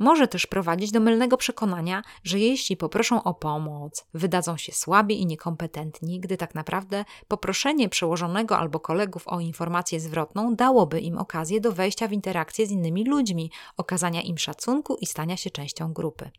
Może 0.00 0.28
też 0.28 0.46
prowadzić 0.46 0.90
do 0.90 1.00
mylnego 1.00 1.36
przekonania, 1.36 2.02
że 2.24 2.38
jeśli 2.38 2.76
poproszą 2.76 3.22
o 3.22 3.34
pomoc, 3.34 4.06
wydadzą 4.14 4.56
się 4.56 4.72
słabi 4.72 5.20
i 5.20 5.26
niekompetentni, 5.26 6.20
gdy 6.20 6.36
tak 6.36 6.54
naprawdę 6.54 7.04
poproszenie 7.28 7.88
przełożonego 7.88 8.58
albo 8.58 8.80
kolegów 8.80 9.28
o 9.28 9.40
informację 9.40 10.00
zwrotną 10.00 10.54
dałoby 10.54 11.00
im 11.00 11.18
okazję 11.18 11.60
do 11.60 11.72
wejścia 11.72 12.08
w 12.08 12.12
interakcję 12.12 12.66
z 12.66 12.70
innymi 12.70 13.04
ludźmi, 13.04 13.50
okazania 13.76 14.22
im 14.22 14.38
szacunku 14.38 14.96
i 15.00 15.06
stania 15.06 15.36
się 15.36 15.50
częścią 15.50 15.92
grupy. 15.92 16.30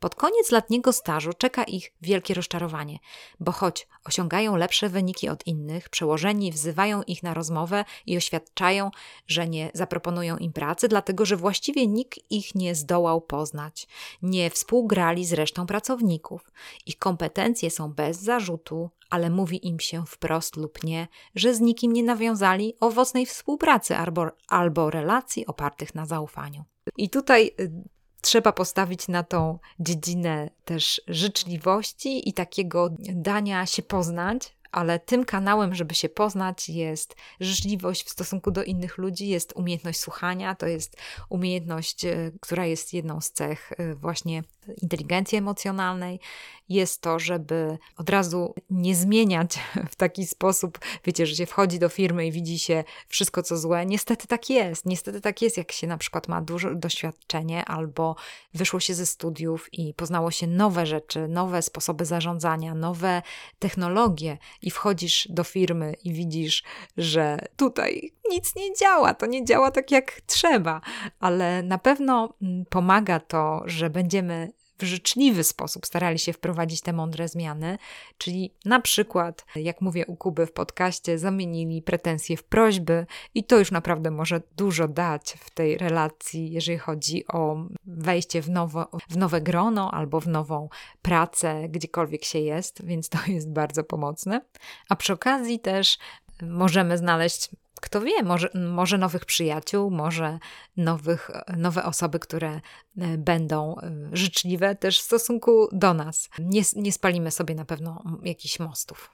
Pod 0.00 0.14
koniec 0.14 0.50
letniego 0.50 0.92
stażu 0.92 1.30
czeka 1.38 1.64
ich 1.64 1.92
wielkie 2.02 2.34
rozczarowanie, 2.34 2.98
bo 3.40 3.52
choć 3.52 3.88
osiągają 4.04 4.56
lepsze 4.56 4.88
wyniki 4.88 5.28
od 5.28 5.46
innych, 5.46 5.88
przełożeni 5.88 6.52
wzywają 6.52 7.02
ich 7.02 7.22
na 7.22 7.34
rozmowę 7.34 7.84
i 8.06 8.16
oświadczają, 8.16 8.90
że 9.26 9.48
nie 9.48 9.70
zaproponują 9.74 10.36
im 10.36 10.52
pracy, 10.52 10.88
dlatego 10.88 11.24
że 11.24 11.36
właściwie 11.36 11.86
nikt 11.86 12.18
ich 12.30 12.54
nie 12.54 12.74
zna 12.74 12.87
zdołał 12.88 13.20
poznać, 13.20 13.88
nie 14.22 14.50
współgrali 14.50 15.24
z 15.26 15.32
resztą 15.32 15.66
pracowników. 15.66 16.52
Ich 16.86 16.98
kompetencje 16.98 17.70
są 17.70 17.92
bez 17.92 18.20
zarzutu, 18.20 18.90
ale 19.10 19.30
mówi 19.30 19.66
im 19.66 19.80
się 19.80 20.06
wprost 20.06 20.56
lub 20.56 20.84
nie, 20.84 21.08
że 21.34 21.54
z 21.54 21.60
nikim 21.60 21.92
nie 21.92 22.02
nawiązali 22.02 22.74
owocnej 22.80 23.26
współpracy 23.26 23.96
albo, 23.96 24.26
albo 24.48 24.90
relacji 24.90 25.46
opartych 25.46 25.94
na 25.94 26.06
zaufaniu. 26.06 26.64
I 26.96 27.10
tutaj 27.10 27.50
y, 27.60 27.70
trzeba 28.20 28.52
postawić 28.52 29.08
na 29.08 29.22
tą 29.22 29.58
dziedzinę 29.80 30.50
też 30.64 31.00
życzliwości 31.08 32.28
i 32.28 32.32
takiego 32.32 32.90
dania 32.98 33.66
się 33.66 33.82
poznać, 33.82 34.56
ale 34.72 34.98
tym 34.98 35.24
kanałem, 35.24 35.74
żeby 35.74 35.94
się 35.94 36.08
poznać, 36.08 36.68
jest 36.68 37.16
życzliwość 37.40 38.04
w 38.04 38.10
stosunku 38.10 38.50
do 38.50 38.64
innych 38.64 38.98
ludzi, 38.98 39.28
jest 39.28 39.52
umiejętność 39.56 40.00
słuchania, 40.00 40.54
to 40.54 40.66
jest 40.66 40.96
umiejętność, 41.28 42.04
e, 42.04 42.30
która 42.40 42.66
jest 42.66 42.92
jedną 42.92 43.20
z 43.20 43.30
cech 43.30 43.72
e, 43.72 43.94
właśnie 43.94 44.42
inteligencji 44.82 45.38
emocjonalnej, 45.38 46.20
jest 46.68 47.00
to, 47.02 47.18
żeby 47.18 47.78
od 47.96 48.10
razu 48.10 48.54
nie 48.70 48.94
zmieniać 48.94 49.58
w 49.90 49.96
taki 49.96 50.26
sposób, 50.26 50.78
wiecie, 51.04 51.26
że 51.26 51.36
się 51.36 51.46
wchodzi 51.46 51.78
do 51.78 51.88
firmy 51.88 52.26
i 52.26 52.32
widzi 52.32 52.58
się 52.58 52.84
wszystko, 53.08 53.42
co 53.42 53.58
złe. 53.58 53.86
Niestety 53.86 54.26
tak 54.26 54.50
jest. 54.50 54.86
Niestety 54.86 55.20
tak 55.20 55.42
jest, 55.42 55.56
jak 55.56 55.72
się 55.72 55.86
na 55.86 55.98
przykład 55.98 56.28
ma 56.28 56.40
duże 56.40 56.74
doświadczenie 56.74 57.64
albo 57.64 58.16
wyszło 58.54 58.80
się 58.80 58.94
ze 58.94 59.06
studiów 59.06 59.68
i 59.72 59.94
poznało 59.94 60.30
się 60.30 60.46
nowe 60.46 60.86
rzeczy, 60.86 61.28
nowe 61.28 61.62
sposoby 61.62 62.04
zarządzania, 62.04 62.74
nowe 62.74 63.22
technologie 63.58 64.38
i 64.62 64.70
wchodzisz 64.70 65.28
do 65.30 65.44
firmy 65.44 65.94
i 66.04 66.12
widzisz, 66.12 66.62
że 66.96 67.38
tutaj 67.56 68.12
nic 68.30 68.56
nie 68.56 68.74
działa, 68.74 69.14
to 69.14 69.26
nie 69.26 69.44
działa 69.44 69.70
tak 69.70 69.90
jak 69.90 70.20
trzeba, 70.26 70.80
ale 71.20 71.62
na 71.62 71.78
pewno 71.78 72.34
mm, 72.42 72.64
pomaga 72.64 73.20
to, 73.20 73.62
że 73.66 73.90
będziemy 73.90 74.57
w 74.78 74.82
życzliwy 74.82 75.44
sposób 75.44 75.86
starali 75.86 76.18
się 76.18 76.32
wprowadzić 76.32 76.80
te 76.80 76.92
mądre 76.92 77.28
zmiany, 77.28 77.78
czyli 78.18 78.54
na 78.64 78.80
przykład, 78.80 79.44
jak 79.56 79.80
mówię 79.80 80.06
u 80.06 80.16
Kuby 80.16 80.46
w 80.46 80.52
podcaście, 80.52 81.18
zamienili 81.18 81.82
pretensje 81.82 82.36
w 82.36 82.44
prośby 82.44 83.06
i 83.34 83.44
to 83.44 83.58
już 83.58 83.70
naprawdę 83.70 84.10
może 84.10 84.42
dużo 84.56 84.88
dać 84.88 85.36
w 85.40 85.50
tej 85.50 85.78
relacji, 85.78 86.52
jeżeli 86.52 86.78
chodzi 86.78 87.26
o 87.26 87.56
wejście 87.86 88.42
w, 88.42 88.50
nowo, 88.50 88.88
w 89.10 89.16
nowe 89.16 89.40
grono 89.40 89.90
albo 89.90 90.20
w 90.20 90.28
nową 90.28 90.68
pracę, 91.02 91.68
gdziekolwiek 91.68 92.24
się 92.24 92.38
jest, 92.38 92.84
więc 92.84 93.08
to 93.08 93.18
jest 93.26 93.52
bardzo 93.52 93.84
pomocne. 93.84 94.40
A 94.88 94.96
przy 94.96 95.12
okazji 95.12 95.60
też 95.60 95.98
możemy 96.42 96.98
znaleźć 96.98 97.50
kto 97.80 98.00
wie, 98.00 98.22
może, 98.22 98.48
może 98.54 98.98
nowych 98.98 99.24
przyjaciół, 99.24 99.90
może 99.90 100.38
nowych, 100.76 101.30
nowe 101.56 101.84
osoby, 101.84 102.18
które 102.18 102.60
e, 102.98 103.18
będą 103.18 103.76
e, 103.78 103.90
życzliwe 104.12 104.76
też 104.76 105.00
w 105.00 105.04
stosunku 105.04 105.68
do 105.72 105.94
nas. 105.94 106.28
Nie, 106.38 106.62
nie 106.76 106.92
spalimy 106.92 107.30
sobie 107.30 107.54
na 107.54 107.64
pewno 107.64 108.02
jakichś 108.22 108.60
mostów. 108.60 109.10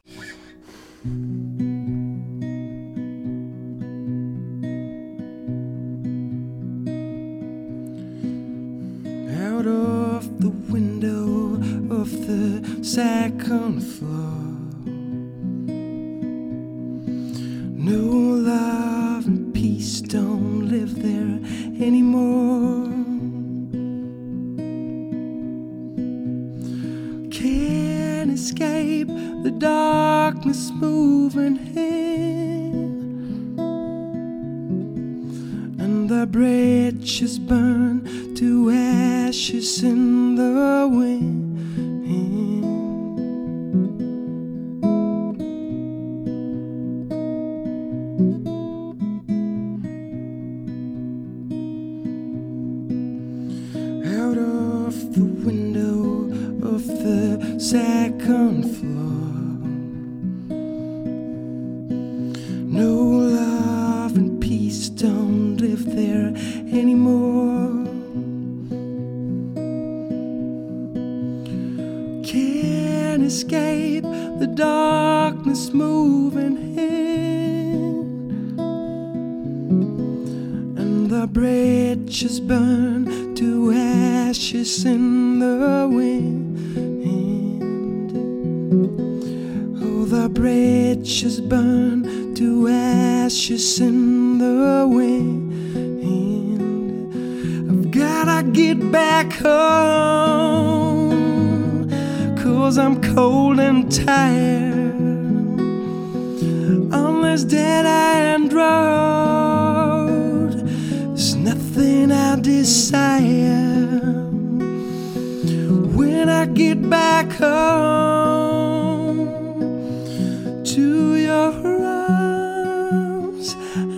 Out 9.54 9.66
of 9.66 10.24
the 10.40 10.50
window 10.72 11.58
of 11.90 12.08
the 12.10 12.84
second 12.84 13.82
floor 13.82 14.53
No 17.84 18.00
love 18.00 19.26
and 19.26 19.52
peace 19.52 20.00
don't 20.00 20.70
live 20.70 21.02
there 21.02 21.38
anymore. 21.86 22.86
Can't 27.30 28.30
escape 28.30 29.08
the 29.08 29.54
darkness 29.58 30.70
moving 30.72 31.58
in, 31.76 33.58
and 35.78 36.08
the 36.08 36.26
bridges 36.26 37.38
burn 37.38 38.34
to 38.36 38.70
ashes 38.70 39.82
in 39.82 40.36
the 40.36 40.88
wind. 40.90 41.44
Out 48.14 48.20
of 54.38 54.94
the 55.14 55.24
window 55.44 56.30
of 56.62 56.86
the 56.86 57.56
second 57.58 58.62
floor. 58.76 59.03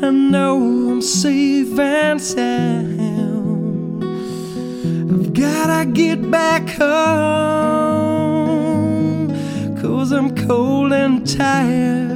I 0.07 0.11
know 0.11 0.57
I'm 0.93 1.03
safe 1.03 1.77
and 1.81 2.23
sound. 2.23 4.05
I've 5.13 5.33
gotta 5.35 5.85
get 5.91 6.31
back 6.31 6.69
home, 6.69 8.07
cause 9.77 10.13
I'm 10.13 10.33
cold 10.47 10.93
and 10.93 11.27
tired. 11.27 12.13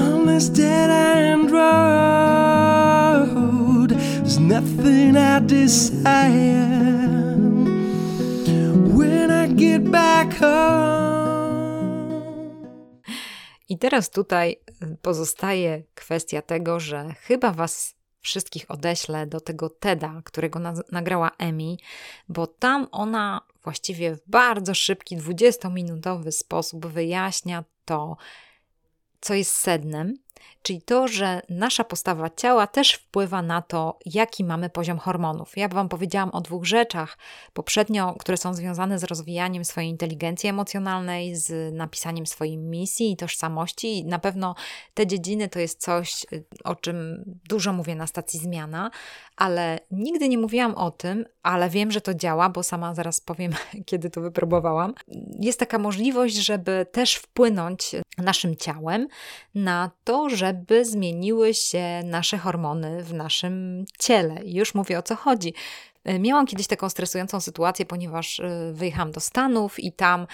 On 0.00 0.24
this 0.24 0.48
dead 0.48 0.88
end 0.88 1.50
road, 1.50 2.80
there's 3.90 4.38
nothing 4.38 5.18
I 5.18 5.40
desire. 5.40 7.36
When 8.96 9.30
I 9.30 9.46
get 9.48 9.90
back 9.90 10.32
home. 10.32 10.96
I 13.68 13.76
teraz 13.76 14.08
tutaj 14.08 14.65
pozostaje 15.02 15.82
kwestia 15.94 16.42
tego, 16.42 16.80
że 16.80 17.14
chyba 17.20 17.52
Was 17.52 17.96
wszystkich 18.20 18.70
odeślę 18.70 19.26
do 19.26 19.40
tego 19.40 19.70
TEDa, 19.70 20.22
którego 20.24 20.58
na 20.58 20.74
nagrała 20.92 21.30
Emi, 21.38 21.78
bo 22.28 22.46
tam 22.46 22.88
ona 22.92 23.40
właściwie 23.62 24.14
w 24.14 24.20
bardzo 24.26 24.74
szybki, 24.74 25.18
20-minutowy 25.18 26.32
sposób 26.32 26.86
wyjaśnia 26.86 27.64
to, 27.84 28.16
co 29.20 29.34
jest 29.34 29.52
sednem 29.52 30.14
Czyli 30.66 30.82
to, 30.82 31.08
że 31.08 31.42
nasza 31.48 31.84
postawa 31.84 32.30
ciała 32.30 32.66
też 32.66 32.92
wpływa 32.92 33.42
na 33.42 33.62
to, 33.62 33.98
jaki 34.06 34.44
mamy 34.44 34.70
poziom 34.70 34.98
hormonów. 34.98 35.56
Ja 35.56 35.68
Wam 35.68 35.88
powiedziałam 35.88 36.30
o 36.30 36.40
dwóch 36.40 36.64
rzeczach 36.64 37.18
poprzednio, 37.52 38.14
które 38.18 38.36
są 38.36 38.54
związane 38.54 38.98
z 38.98 39.04
rozwijaniem 39.04 39.64
swojej 39.64 39.90
inteligencji 39.90 40.48
emocjonalnej, 40.48 41.36
z 41.36 41.74
napisaniem 41.74 42.26
swojej 42.26 42.58
misji 42.58 43.12
i 43.12 43.16
tożsamości. 43.16 44.04
Na 44.04 44.18
pewno 44.18 44.54
te 44.94 45.06
dziedziny 45.06 45.48
to 45.48 45.58
jest 45.58 45.80
coś, 45.80 46.26
o 46.64 46.74
czym 46.74 47.24
dużo 47.48 47.72
mówię 47.72 47.94
na 47.94 48.06
stacji 48.06 48.40
Zmiana, 48.40 48.90
ale 49.36 49.78
nigdy 49.90 50.28
nie 50.28 50.38
mówiłam 50.38 50.74
o 50.74 50.90
tym, 50.90 51.24
ale 51.42 51.70
wiem, 51.70 51.90
że 51.90 52.00
to 52.00 52.14
działa, 52.14 52.48
bo 52.48 52.62
sama 52.62 52.94
zaraz 52.94 53.20
powiem, 53.20 53.52
kiedy 53.86 54.10
to 54.10 54.20
wypróbowałam. 54.20 54.94
Jest 55.40 55.60
taka 55.60 55.78
możliwość, 55.78 56.34
żeby 56.34 56.86
też 56.92 57.14
wpłynąć 57.14 57.90
naszym 58.18 58.56
ciałem 58.56 59.08
na 59.54 59.90
to, 60.04 60.28
żeby 60.28 60.55
zmieniły 60.84 61.54
się 61.54 62.00
nasze 62.04 62.38
hormony 62.38 63.02
w 63.02 63.14
naszym 63.14 63.84
ciele. 63.98 64.36
Już 64.44 64.74
mówię 64.74 64.98
o 64.98 65.02
co 65.02 65.16
chodzi. 65.16 65.54
E, 66.06 66.18
miałam 66.18 66.46
kiedyś 66.46 66.66
taką 66.66 66.88
stresującą 66.88 67.40
sytuację, 67.40 67.86
ponieważ 67.86 68.40
e, 68.40 68.72
wyjechałam 68.72 69.12
do 69.12 69.20
Stanów 69.20 69.80
i 69.80 69.92
tam 69.92 70.26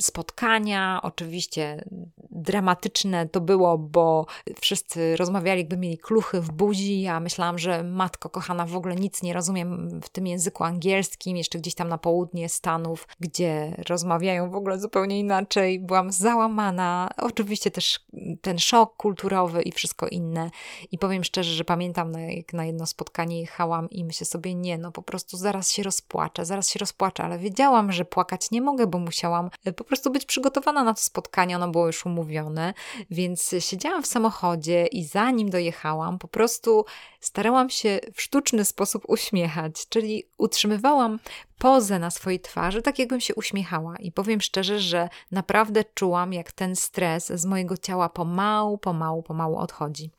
spotkania, 0.00 1.00
oczywiście 1.02 1.84
dramatyczne 2.30 3.28
to 3.28 3.40
było, 3.40 3.78
bo 3.78 4.26
wszyscy 4.60 5.16
rozmawiali, 5.16 5.60
jakby 5.60 5.76
mieli 5.76 5.98
kluchy 5.98 6.40
w 6.40 6.52
buzi. 6.52 7.00
Ja 7.00 7.20
myślałam, 7.20 7.58
że 7.58 7.82
matko 7.82 8.28
kochana, 8.28 8.66
w 8.66 8.76
ogóle 8.76 8.94
nic 8.96 9.22
nie 9.22 9.32
rozumiem 9.32 10.00
w 10.02 10.08
tym 10.08 10.26
języku 10.26 10.64
angielskim, 10.64 11.36
jeszcze 11.36 11.58
gdzieś 11.58 11.74
tam 11.74 11.88
na 11.88 11.98
południe 11.98 12.48
Stanów, 12.48 13.08
gdzie 13.20 13.76
rozmawiają 13.88 14.50
w 14.50 14.54
ogóle 14.54 14.78
zupełnie 14.78 15.18
inaczej. 15.18 15.80
Byłam 15.80 16.12
załamana. 16.12 17.10
Oczywiście 17.16 17.70
też 17.70 18.00
ten 18.40 18.58
szok 18.58 18.96
kulturowy 18.96 19.62
i 19.62 19.72
wszystko 19.72 20.08
inne. 20.08 20.50
I 20.92 20.98
powiem 20.98 21.24
szczerze, 21.24 21.54
że 21.54 21.64
pamiętam, 21.64 22.12
jak 22.12 22.52
na 22.52 22.64
jedno 22.64 22.86
spotkanie 22.86 23.40
jechałam 23.40 23.90
i 23.90 24.04
myślę 24.04 24.26
sobie, 24.26 24.54
nie, 24.54 24.78
no 24.78 24.92
po 24.92 25.02
prostu 25.02 25.19
prostu 25.22 25.36
zaraz 25.36 25.72
się 25.72 25.82
rozpłaczę, 25.82 26.44
zaraz 26.44 26.68
się 26.68 26.78
rozpłaczę, 26.78 27.24
ale 27.24 27.38
wiedziałam, 27.38 27.92
że 27.92 28.04
płakać 28.04 28.50
nie 28.50 28.62
mogę, 28.62 28.86
bo 28.86 28.98
musiałam 28.98 29.50
e, 29.64 29.72
po 29.72 29.84
prostu 29.84 30.10
być 30.10 30.24
przygotowana 30.24 30.84
na 30.84 30.94
to 30.94 31.00
spotkanie, 31.00 31.56
ono 31.56 31.68
było 31.68 31.86
już 31.86 32.06
umówione, 32.06 32.74
więc 33.10 33.54
siedziałam 33.58 34.02
w 34.02 34.06
samochodzie 34.06 34.86
i 34.86 35.04
zanim 35.04 35.50
dojechałam, 35.50 36.18
po 36.18 36.28
prostu 36.28 36.84
starałam 37.20 37.70
się 37.70 38.00
w 38.14 38.22
sztuczny 38.22 38.64
sposób 38.64 39.04
uśmiechać, 39.08 39.88
czyli 39.88 40.24
utrzymywałam 40.38 41.18
pozę 41.58 41.98
na 41.98 42.10
swojej 42.10 42.40
twarzy, 42.40 42.82
tak 42.82 42.98
jakbym 42.98 43.20
się 43.20 43.34
uśmiechała. 43.34 43.96
I 43.96 44.12
powiem 44.12 44.40
szczerze, 44.40 44.80
że 44.80 45.08
naprawdę 45.30 45.84
czułam, 45.94 46.32
jak 46.32 46.52
ten 46.52 46.76
stres 46.76 47.26
z 47.26 47.44
mojego 47.44 47.76
ciała 47.76 48.08
pomału, 48.08 48.78
pomału, 48.78 49.22
pomału 49.22 49.56
odchodzi. 49.56 50.10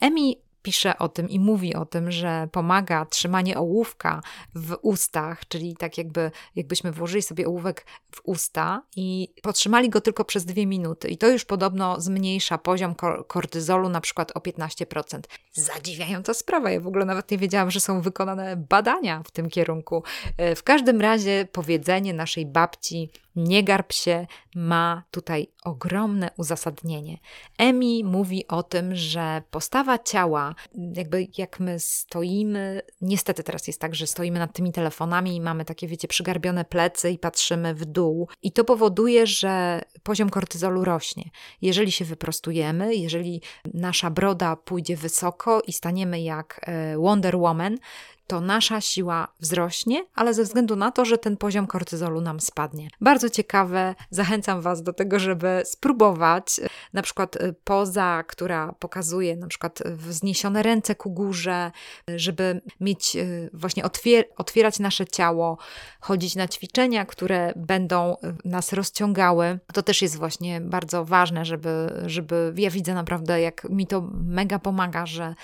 Emi 0.00 0.43
pisze 0.64 0.98
o 0.98 1.08
tym 1.08 1.28
i 1.28 1.40
mówi 1.40 1.74
o 1.74 1.84
tym, 1.84 2.10
że 2.10 2.48
pomaga 2.52 3.04
trzymanie 3.04 3.58
ołówka 3.58 4.20
w 4.54 4.76
ustach, 4.82 5.48
czyli 5.48 5.76
tak 5.76 5.98
jakby 5.98 6.30
jakbyśmy 6.56 6.92
włożyli 6.92 7.22
sobie 7.22 7.46
ołówek 7.46 7.86
w 8.10 8.20
usta 8.24 8.82
i 8.96 9.28
potrzymali 9.42 9.90
go 9.90 10.00
tylko 10.00 10.24
przez 10.24 10.44
dwie 10.44 10.66
minuty. 10.66 11.08
I 11.08 11.18
to 11.18 11.28
już 11.28 11.44
podobno 11.44 12.00
zmniejsza 12.00 12.58
poziom 12.58 12.94
kortyzolu 13.26 13.88
na 13.88 14.00
przykład 14.00 14.32
o 14.34 14.40
15%. 14.40 15.20
Zadziwiająca 15.52 16.34
sprawa. 16.34 16.70
Ja 16.70 16.80
w 16.80 16.86
ogóle 16.86 17.04
nawet 17.04 17.30
nie 17.30 17.38
wiedziałam, 17.38 17.70
że 17.70 17.80
są 17.80 18.00
wykonane 18.00 18.56
badania 18.56 19.22
w 19.26 19.30
tym 19.30 19.50
kierunku. 19.50 20.02
E, 20.36 20.54
w 20.54 20.62
każdym 20.62 21.00
razie 21.00 21.48
powiedzenie 21.52 22.14
naszej 22.14 22.46
babci 22.46 23.10
nie 23.36 23.64
garb 23.64 23.92
się 23.92 24.26
ma 24.54 25.02
tutaj 25.10 25.48
ogromne 25.64 26.30
uzasadnienie. 26.36 27.18
Emi 27.58 28.04
mówi 28.04 28.48
o 28.48 28.62
tym, 28.62 28.96
że 28.96 29.42
postawa 29.50 29.98
ciała, 29.98 30.54
jakby 30.96 31.26
jak 31.38 31.60
my 31.60 31.80
stoimy, 31.80 32.82
niestety 33.00 33.42
teraz 33.42 33.66
jest 33.66 33.80
tak, 33.80 33.94
że 33.94 34.06
stoimy 34.06 34.38
nad 34.38 34.52
tymi 34.52 34.72
telefonami 34.72 35.36
i 35.36 35.40
mamy 35.40 35.64
takie, 35.64 35.88
wiecie, 35.88 36.08
przygarbione 36.08 36.64
plecy 36.64 37.10
i 37.10 37.18
patrzymy 37.18 37.74
w 37.74 37.84
dół, 37.84 38.28
i 38.42 38.52
to 38.52 38.64
powoduje, 38.64 39.26
że 39.26 39.82
poziom 40.02 40.30
kortyzolu 40.30 40.84
rośnie. 40.84 41.30
Jeżeli 41.62 41.92
się 41.92 42.04
wyprostujemy, 42.04 42.94
jeżeli 42.94 43.42
nasza 43.74 44.10
broda 44.10 44.56
pójdzie 44.56 44.96
wysoko 44.96 45.62
i 45.66 45.72
staniemy 45.72 46.20
jak 46.20 46.60
e, 46.62 46.98
Wonder 46.98 47.36
Woman, 47.36 47.78
to 48.26 48.40
nasza 48.40 48.80
siła 48.80 49.28
wzrośnie, 49.40 50.06
ale 50.14 50.34
ze 50.34 50.44
względu 50.44 50.76
na 50.76 50.90
to, 50.90 51.04
że 51.04 51.18
ten 51.18 51.36
poziom 51.36 51.66
kortyzolu 51.66 52.20
nam 52.20 52.40
spadnie. 52.40 52.88
Bardzo 53.00 53.30
ciekawe, 53.30 53.94
zachęcam 54.10 54.60
Was 54.60 54.82
do 54.82 54.92
tego, 54.92 55.18
żeby 55.18 55.62
spróbować 55.64 56.60
na 56.92 57.02
przykład 57.02 57.36
y, 57.36 57.54
poza, 57.64 58.24
która 58.26 58.72
pokazuje 58.78 59.36
na 59.36 59.46
przykład 59.46 59.82
wzniesione 59.86 60.62
ręce 60.62 60.94
ku 60.94 61.10
górze, 61.10 61.70
żeby 62.16 62.60
mieć 62.80 63.16
y, 63.16 63.50
właśnie 63.52 63.84
otwier 63.84 64.24
otwierać 64.36 64.78
nasze 64.78 65.06
ciało, 65.06 65.58
chodzić 66.00 66.36
na 66.36 66.48
ćwiczenia, 66.48 67.04
które 67.06 67.52
będą 67.56 68.12
y, 68.14 68.48
nas 68.48 68.72
rozciągały. 68.72 69.58
To 69.72 69.82
też 69.82 70.02
jest 70.02 70.16
właśnie 70.16 70.60
bardzo 70.60 71.04
ważne, 71.04 71.44
żeby, 71.44 72.02
żeby 72.06 72.52
ja 72.56 72.70
widzę 72.70 72.94
naprawdę, 72.94 73.40
jak 73.40 73.64
mi 73.70 73.86
to 73.86 74.08
mega 74.12 74.58
pomaga, 74.58 75.06
że 75.06 75.34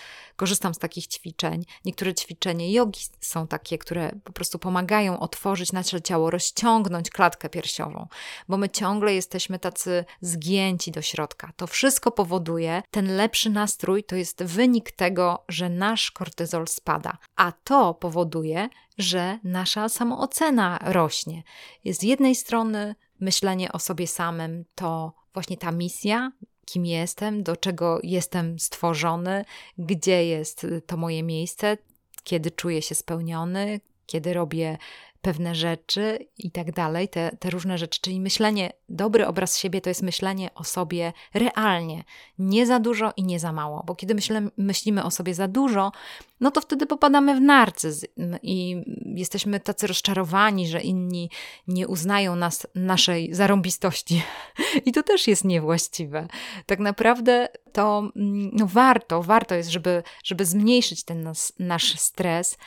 korzystam 0.41 0.75
z 0.75 0.79
takich 0.79 1.07
ćwiczeń. 1.07 1.65
Niektóre 1.85 2.15
ćwiczenia 2.15 2.67
jogi 2.71 3.01
są 3.21 3.47
takie, 3.47 3.79
które 3.79 4.13
po 4.25 4.33
prostu 4.33 4.59
pomagają 4.59 5.21
otworzyć 5.21 5.73
nasze 5.73 6.03
ciało, 6.03 6.31
rozciągnąć 6.31 7.11
klatkę 7.11 7.49
piersiową, 7.49 8.09
bo 8.49 8.57
my 8.57 8.69
ciągle 8.69 9.15
jesteśmy 9.15 9.59
tacy 9.59 10.05
zgięci 10.21 10.91
do 10.93 11.03
środka. 11.03 11.53
To 11.57 11.67
wszystko 11.67 12.11
powoduje, 12.11 12.83
ten 12.91 13.17
lepszy 13.17 13.51
nastrój 13.51 14.05
to 14.05 14.17
jest 14.17 14.45
wynik 14.45 14.93
tego, 14.93 15.45
że 15.49 15.69
nasz 15.69 16.11
kortyzol 16.11 16.67
spada, 16.67 17.19
a 17.37 17.53
to 17.53 17.95
powoduje, 17.95 18.69
że 18.99 19.39
nasza 19.45 19.89
samoocena 19.89 20.79
rośnie. 20.83 21.43
Z 21.85 22.03
jednej 22.03 22.35
strony 22.35 22.95
myślenie 23.21 23.73
o 23.73 23.79
sobie 23.79 24.07
samym 24.07 24.65
to 24.75 25.13
właśnie 25.35 25.57
ta 25.57 25.73
misja, 25.73 26.33
kim 26.73 26.87
jestem, 26.87 27.43
do 27.43 27.57
czego 27.57 27.99
jestem 28.03 28.59
stworzony, 28.59 29.45
gdzie 29.79 30.27
jest 30.27 30.67
to 30.87 30.97
moje 30.97 31.23
miejsce, 31.23 31.77
kiedy 32.25 32.51
czuję 32.51 32.83
się 32.83 32.95
spełniony, 32.95 33.81
kiedy 34.07 34.35
robię 34.35 34.79
pewne 35.21 35.55
rzeczy 35.55 36.19
i 36.39 36.51
tak 36.51 36.73
dalej, 36.73 37.09
te, 37.09 37.37
te 37.41 37.51
różne 37.51 37.79
rzeczy. 37.79 38.01
Czyli 38.01 38.21
myślenie, 38.21 38.73
dobry 38.89 39.27
obraz 39.27 39.59
siebie 39.59 39.81
to 39.81 39.91
jest 39.91 40.03
myślenie 40.03 40.55
o 40.55 40.65
sobie 40.65 41.13
realnie, 41.35 42.05
nie 42.39 42.67
za 42.67 42.81
dużo 42.81 43.13
i 43.17 43.25
nie 43.25 43.41
za 43.41 43.53
mało, 43.53 43.83
bo 43.87 43.95
kiedy 43.95 44.15
myślę, 44.15 44.49
myślimy 44.57 45.05
o 45.05 45.11
sobie 45.11 45.35
za 45.35 45.49
dużo, 45.49 45.93
no 46.41 46.51
to 46.51 46.61
wtedy 46.61 46.87
popadamy 46.87 47.35
w 47.35 47.41
narcyzm 47.41 48.07
i 48.43 48.85
jesteśmy 49.17 49.61
tacy 49.61 49.87
rozczarowani, 49.87 50.69
że 50.69 50.81
inni 50.81 51.31
nie 51.67 51.89
uznają 51.89 52.37
nas, 52.37 52.67
naszej 52.75 53.35
zarąbistości. 53.35 54.23
I 54.87 54.93
to 54.93 55.03
też 55.03 55.29
jest 55.29 55.45
niewłaściwe. 55.45 56.29
Tak 56.67 56.79
naprawdę 56.79 57.49
to 57.73 58.11
no 58.53 58.67
warto, 58.67 59.23
warto 59.23 59.55
jest, 59.55 59.71
żeby, 59.71 60.03
żeby 60.25 60.45
zmniejszyć 60.45 61.05
ten 61.05 61.23
nas, 61.23 61.53
nasz 61.59 61.99
stres, 61.99 62.59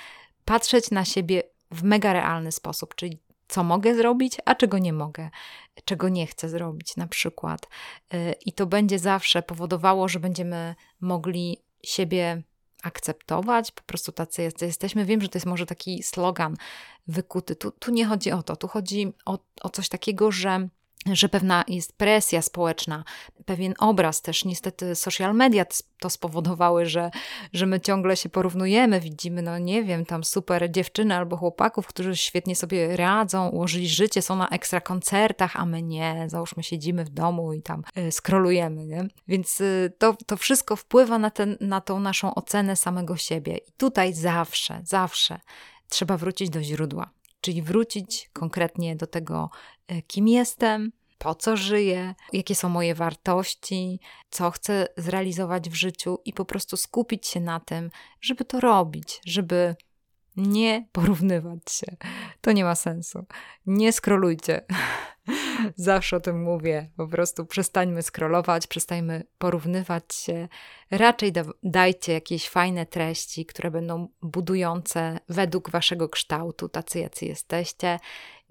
patrzeć 0.45 0.91
na 0.91 1.05
siebie 1.05 1.43
w 1.73 1.83
mega 1.83 2.13
realny 2.13 2.51
sposób, 2.51 2.95
czyli 2.95 3.19
co 3.47 3.63
mogę 3.63 3.95
zrobić, 3.95 4.37
a 4.45 4.55
czego 4.55 4.77
nie 4.77 4.93
mogę, 4.93 5.29
czego 5.85 6.09
nie 6.09 6.27
chcę 6.27 6.49
zrobić 6.49 6.95
na 6.97 7.07
przykład. 7.07 7.67
Y, 8.13 8.35
I 8.45 8.53
to 8.53 8.65
będzie 8.65 8.99
zawsze 8.99 9.41
powodowało, 9.41 10.07
że 10.07 10.19
będziemy 10.19 10.75
mogli 11.01 11.57
siebie 11.83 12.43
akceptować, 12.83 13.71
po 13.71 13.81
prostu 13.83 14.11
tacy 14.11 14.51
jesteśmy. 14.61 15.05
Wiem, 15.05 15.21
że 15.21 15.29
to 15.29 15.37
jest 15.37 15.45
może 15.45 15.65
taki 15.65 16.03
slogan 16.03 16.55
wykuty. 17.07 17.55
Tu, 17.55 17.71
tu 17.71 17.91
nie 17.91 18.05
chodzi 18.05 18.31
o 18.31 18.43
to, 18.43 18.55
tu 18.55 18.67
chodzi 18.67 19.13
o, 19.25 19.39
o 19.61 19.69
coś 19.69 19.89
takiego, 19.89 20.31
że 20.31 20.69
że 21.11 21.29
pewna 21.29 21.63
jest 21.67 21.97
presja 21.97 22.41
społeczna, 22.41 23.03
pewien 23.45 23.73
obraz 23.79 24.21
też. 24.21 24.45
Niestety 24.45 24.95
social 24.95 25.35
media 25.35 25.65
to 25.99 26.09
spowodowały, 26.09 26.85
że, 26.85 27.11
że 27.53 27.65
my 27.65 27.79
ciągle 27.79 28.17
się 28.17 28.29
porównujemy, 28.29 28.99
widzimy, 28.99 29.41
no 29.41 29.57
nie 29.57 29.83
wiem, 29.83 30.05
tam 30.05 30.23
super 30.23 30.71
dziewczyny 30.71 31.15
albo 31.15 31.37
chłopaków, 31.37 31.87
którzy 31.87 32.15
świetnie 32.15 32.55
sobie 32.55 32.97
radzą, 32.97 33.49
ułożyli 33.49 33.89
życie, 33.89 34.21
są 34.21 34.35
na 34.35 34.49
ekstra 34.49 34.81
koncertach, 34.81 35.55
a 35.55 35.65
my 35.65 35.81
nie, 35.81 36.25
załóżmy 36.27 36.63
siedzimy 36.63 37.05
w 37.05 37.09
domu 37.09 37.53
i 37.53 37.61
tam 37.61 37.83
y, 37.97 38.11
skrolujemy, 38.11 38.85
nie? 38.85 39.07
Więc 39.27 39.61
y, 39.61 39.93
to, 39.97 40.15
to 40.25 40.37
wszystko 40.37 40.75
wpływa 40.75 41.19
na, 41.19 41.29
ten, 41.29 41.57
na 41.61 41.81
tą 41.81 41.99
naszą 41.99 42.35
ocenę 42.35 42.75
samego 42.75 43.17
siebie. 43.17 43.57
I 43.57 43.71
tutaj 43.71 44.13
zawsze, 44.13 44.81
zawsze 44.83 45.39
trzeba 45.89 46.17
wrócić 46.17 46.49
do 46.49 46.63
źródła 46.63 47.09
czyli 47.43 47.61
wrócić 47.61 48.29
konkretnie 48.33 48.95
do 48.95 49.07
tego, 49.07 49.49
e, 49.87 50.01
kim 50.01 50.27
jestem, 50.27 50.91
po 51.17 51.35
co 51.35 51.57
żyję, 51.57 52.15
jakie 52.33 52.55
są 52.55 52.69
moje 52.69 52.95
wartości, 52.95 53.99
co 54.29 54.51
chcę 54.51 54.87
zrealizować 54.97 55.69
w 55.69 55.73
życiu 55.73 56.19
i 56.25 56.33
po 56.33 56.45
prostu 56.45 56.77
skupić 56.77 57.27
się 57.27 57.39
na 57.39 57.59
tym, 57.59 57.89
żeby 58.21 58.45
to 58.45 58.59
robić, 58.59 59.21
żeby 59.25 59.75
nie 60.37 60.87
porównywać 60.91 61.71
się. 61.71 61.97
To 62.41 62.51
nie 62.51 62.63
ma 62.63 62.75
sensu. 62.75 63.25
Nie 63.65 63.91
skrolujcie. 63.91 64.61
Zawsze 65.75 66.17
o 66.17 66.19
tym 66.19 66.43
mówię. 66.43 66.89
Po 66.97 67.07
prostu 67.07 67.45
przestańmy 67.45 68.03
scrollować, 68.03 68.67
przestańmy 68.67 69.23
porównywać 69.37 70.15
się. 70.15 70.47
Raczej 70.91 71.31
da 71.31 71.43
dajcie 71.63 72.13
jakieś 72.13 72.49
fajne 72.49 72.85
treści, 72.85 73.45
które 73.45 73.71
będą 73.71 74.07
budujące 74.21 75.19
według 75.29 75.69
waszego 75.69 76.09
kształtu, 76.09 76.69
tacy 76.69 76.99
jacy 76.99 77.25
jesteście. 77.25 77.99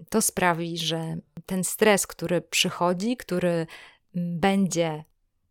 To 0.09 0.21
sprawi, 0.21 0.77
że 0.77 1.17
ten 1.45 1.63
stres, 1.63 2.07
który 2.07 2.41
przychodzi, 2.41 3.17
który 3.17 3.67
będzie 4.15 5.03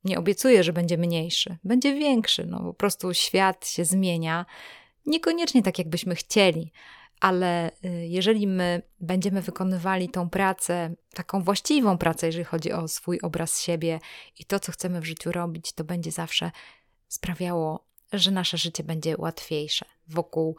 nie 0.04 0.18
obiecuję, 0.18 0.64
że 0.64 0.72
będzie 0.72 0.98
mniejszy, 0.98 1.56
będzie 1.64 1.94
większy. 1.94 2.46
No, 2.46 2.58
po 2.58 2.74
prostu 2.74 3.14
świat 3.14 3.68
się 3.68 3.84
zmienia, 3.84 4.46
niekoniecznie 5.06 5.62
tak, 5.62 5.78
jakbyśmy 5.78 6.14
chcieli, 6.14 6.72
ale 7.22 7.70
y, 7.84 7.88
jeżeli 8.06 8.46
my 8.46 8.82
będziemy 9.00 9.42
wykonywali 9.42 10.08
tą 10.08 10.30
pracę, 10.30 10.94
taką 11.14 11.42
właściwą 11.42 11.98
pracę, 11.98 12.26
jeżeli 12.26 12.44
chodzi 12.44 12.72
o 12.72 12.88
swój 12.88 13.20
obraz 13.20 13.60
siebie 13.60 14.00
i 14.38 14.44
to, 14.44 14.60
co 14.60 14.72
chcemy 14.72 15.00
w 15.00 15.04
życiu 15.04 15.32
robić, 15.32 15.72
to 15.72 15.84
będzie 15.84 16.10
zawsze 16.12 16.50
sprawiało, 17.08 17.84
że 18.12 18.30
nasze 18.30 18.58
życie 18.58 18.84
będzie 18.84 19.14
łatwiejsze 19.18 19.84
wokół 20.08 20.56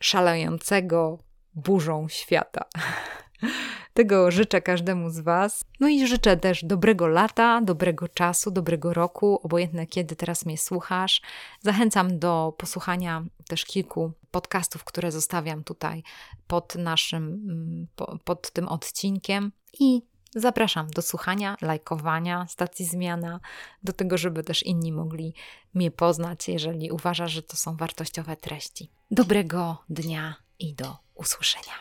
szalejącego 0.00 1.18
burzą 1.54 2.08
świata. 2.08 2.64
Tego 3.94 4.30
życzę 4.30 4.60
każdemu 4.60 5.10
z 5.10 5.20
Was. 5.20 5.64
No 5.80 5.88
i 5.88 6.06
życzę 6.06 6.36
też 6.36 6.64
dobrego 6.64 7.06
lata, 7.06 7.60
dobrego 7.60 8.08
czasu, 8.08 8.50
dobrego 8.50 8.94
roku, 8.94 9.40
obojętne 9.42 9.86
kiedy 9.86 10.16
teraz 10.16 10.46
mnie 10.46 10.58
słuchasz. 10.58 11.22
Zachęcam 11.60 12.18
do 12.18 12.54
posłuchania 12.58 13.24
też 13.48 13.64
kilku 13.64 14.12
podcastów, 14.30 14.84
które 14.84 15.12
zostawiam 15.12 15.64
tutaj 15.64 16.02
pod 16.46 16.74
naszym, 16.74 17.24
mm, 17.24 18.18
pod 18.24 18.50
tym 18.50 18.68
odcinkiem 18.68 19.52
i 19.80 20.02
Zapraszam 20.36 20.90
do 20.90 21.02
słuchania, 21.02 21.56
lajkowania 21.60 22.46
stacji 22.48 22.84
zmiana, 22.84 23.40
do 23.82 23.92
tego, 23.92 24.18
żeby 24.18 24.42
też 24.42 24.62
inni 24.62 24.92
mogli 24.92 25.34
mnie 25.74 25.90
poznać, 25.90 26.48
jeżeli 26.48 26.90
uważasz, 26.90 27.32
że 27.32 27.42
to 27.42 27.56
są 27.56 27.76
wartościowe 27.76 28.36
treści. 28.36 28.90
Dobrego 29.10 29.84
dnia 29.88 30.34
i 30.58 30.74
do 30.74 30.96
usłyszenia. 31.14 31.72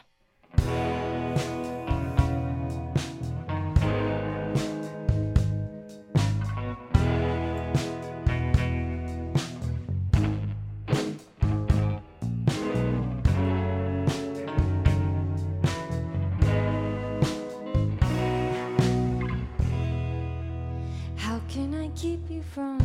keep 21.95 22.29
you 22.29 22.41
from? 22.41 22.79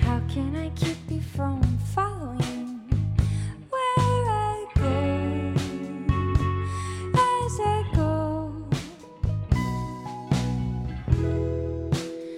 How 0.00 0.20
can 0.28 0.54
I 0.56 0.70
keep 0.70 0.98
you 1.08 1.20
from 1.20 1.62
following 1.94 2.80
where 3.70 4.30
I 4.30 4.66
go 4.74 5.54
as 7.14 7.60
I 7.60 7.84
go? 7.94 8.52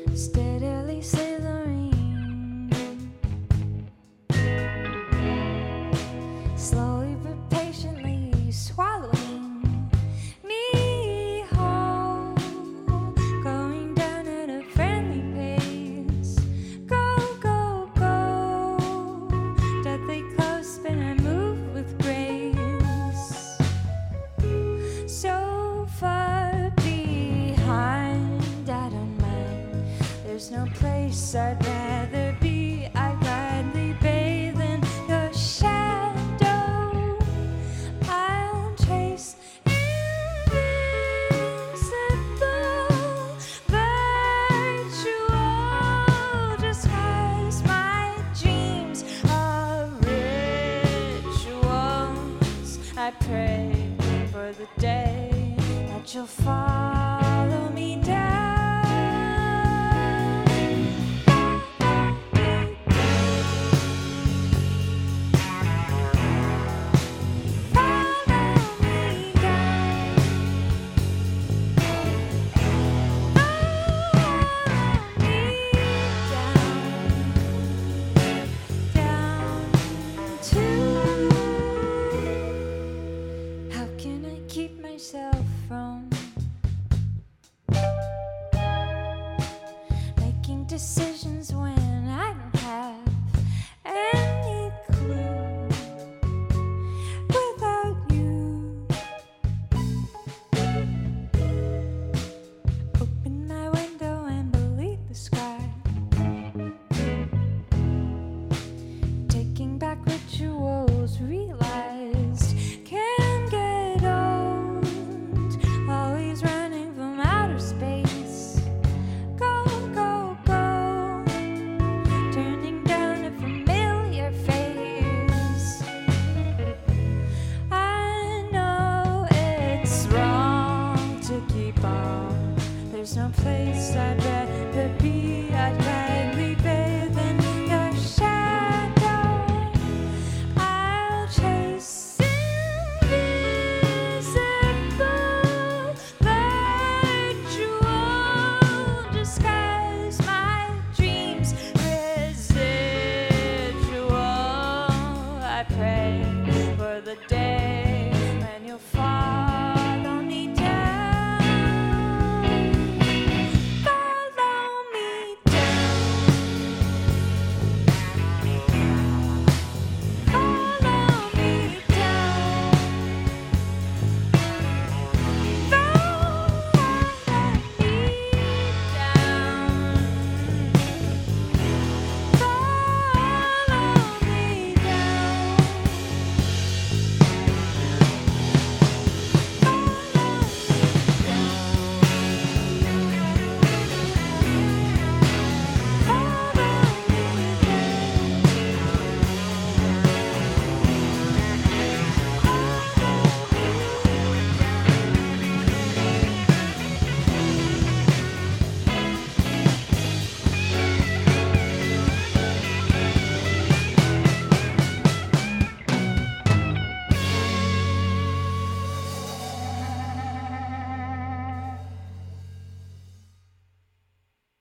Instead 0.07 0.62